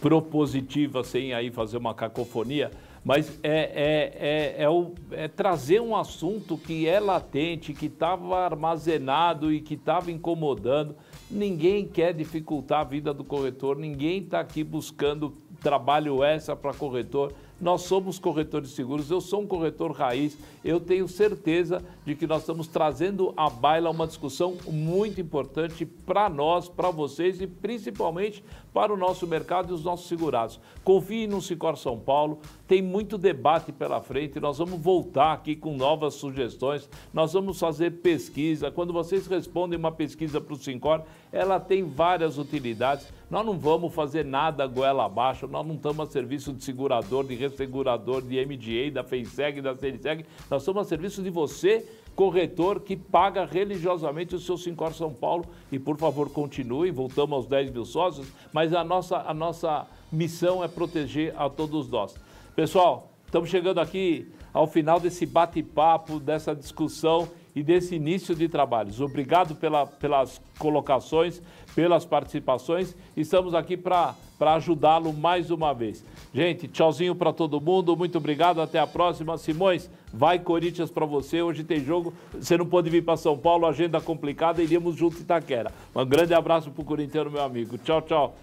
[0.00, 2.70] propositiva, sem aí fazer uma cacofonia,
[3.04, 9.52] mas é, é, é, o, é, trazer um assunto que é latente, que estava armazenado
[9.52, 10.94] e que estava incomodando.
[11.28, 17.32] Ninguém quer dificultar a vida do corretor, ninguém está aqui buscando trabalho extra para corretor.
[17.62, 22.40] Nós somos corretores seguros, eu sou um corretor raiz, eu tenho certeza de que nós
[22.40, 28.42] estamos trazendo à baila uma discussão muito importante para nós, para vocês e principalmente
[28.72, 30.58] para o nosso mercado e os nossos segurados.
[30.82, 35.76] Confie no Sicor São Paulo, tem muito debate pela frente, nós vamos voltar aqui com
[35.76, 38.70] novas sugestões, nós vamos fazer pesquisa.
[38.70, 43.12] Quando vocês respondem uma pesquisa para o Sincor, ela tem várias utilidades.
[43.30, 47.50] Nós não vamos fazer nada goela abaixo, nós não estamos a serviço de segurador, de
[47.50, 50.24] segurador, de MDA, da FEISEG, da CELISEG.
[50.50, 55.46] Nós estamos a serviço de você, corretor, que paga religiosamente o seu Sincor São Paulo.
[55.70, 56.90] E, por favor, continue.
[56.90, 61.88] Voltamos aos 10 mil sócios, mas a nossa, a nossa missão é proteger a todos
[61.88, 62.14] nós.
[62.54, 69.00] Pessoal, estamos chegando aqui ao final desse bate-papo, dessa discussão e desse início de trabalhos.
[69.00, 71.42] Obrigado pela, pelas colocações,
[71.74, 72.96] pelas participações.
[73.16, 76.04] Estamos aqui para ajudá-lo mais uma vez.
[76.34, 77.96] Gente, tchauzinho para todo mundo.
[77.96, 78.60] Muito obrigado.
[78.60, 79.36] Até a próxima.
[79.36, 81.42] Simões, vai Corinthians para você.
[81.42, 82.14] Hoje tem jogo.
[82.32, 84.62] Você não pode vir para São Paulo, agenda complicada.
[84.62, 85.72] Iríamos junto em Itaquera.
[85.94, 87.76] Um grande abraço para o corintiano, meu amigo.
[87.78, 88.34] Tchau, tchau.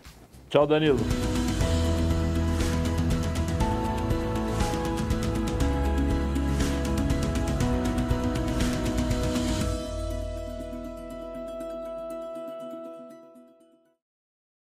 [0.49, 0.99] Tchau, Danilo.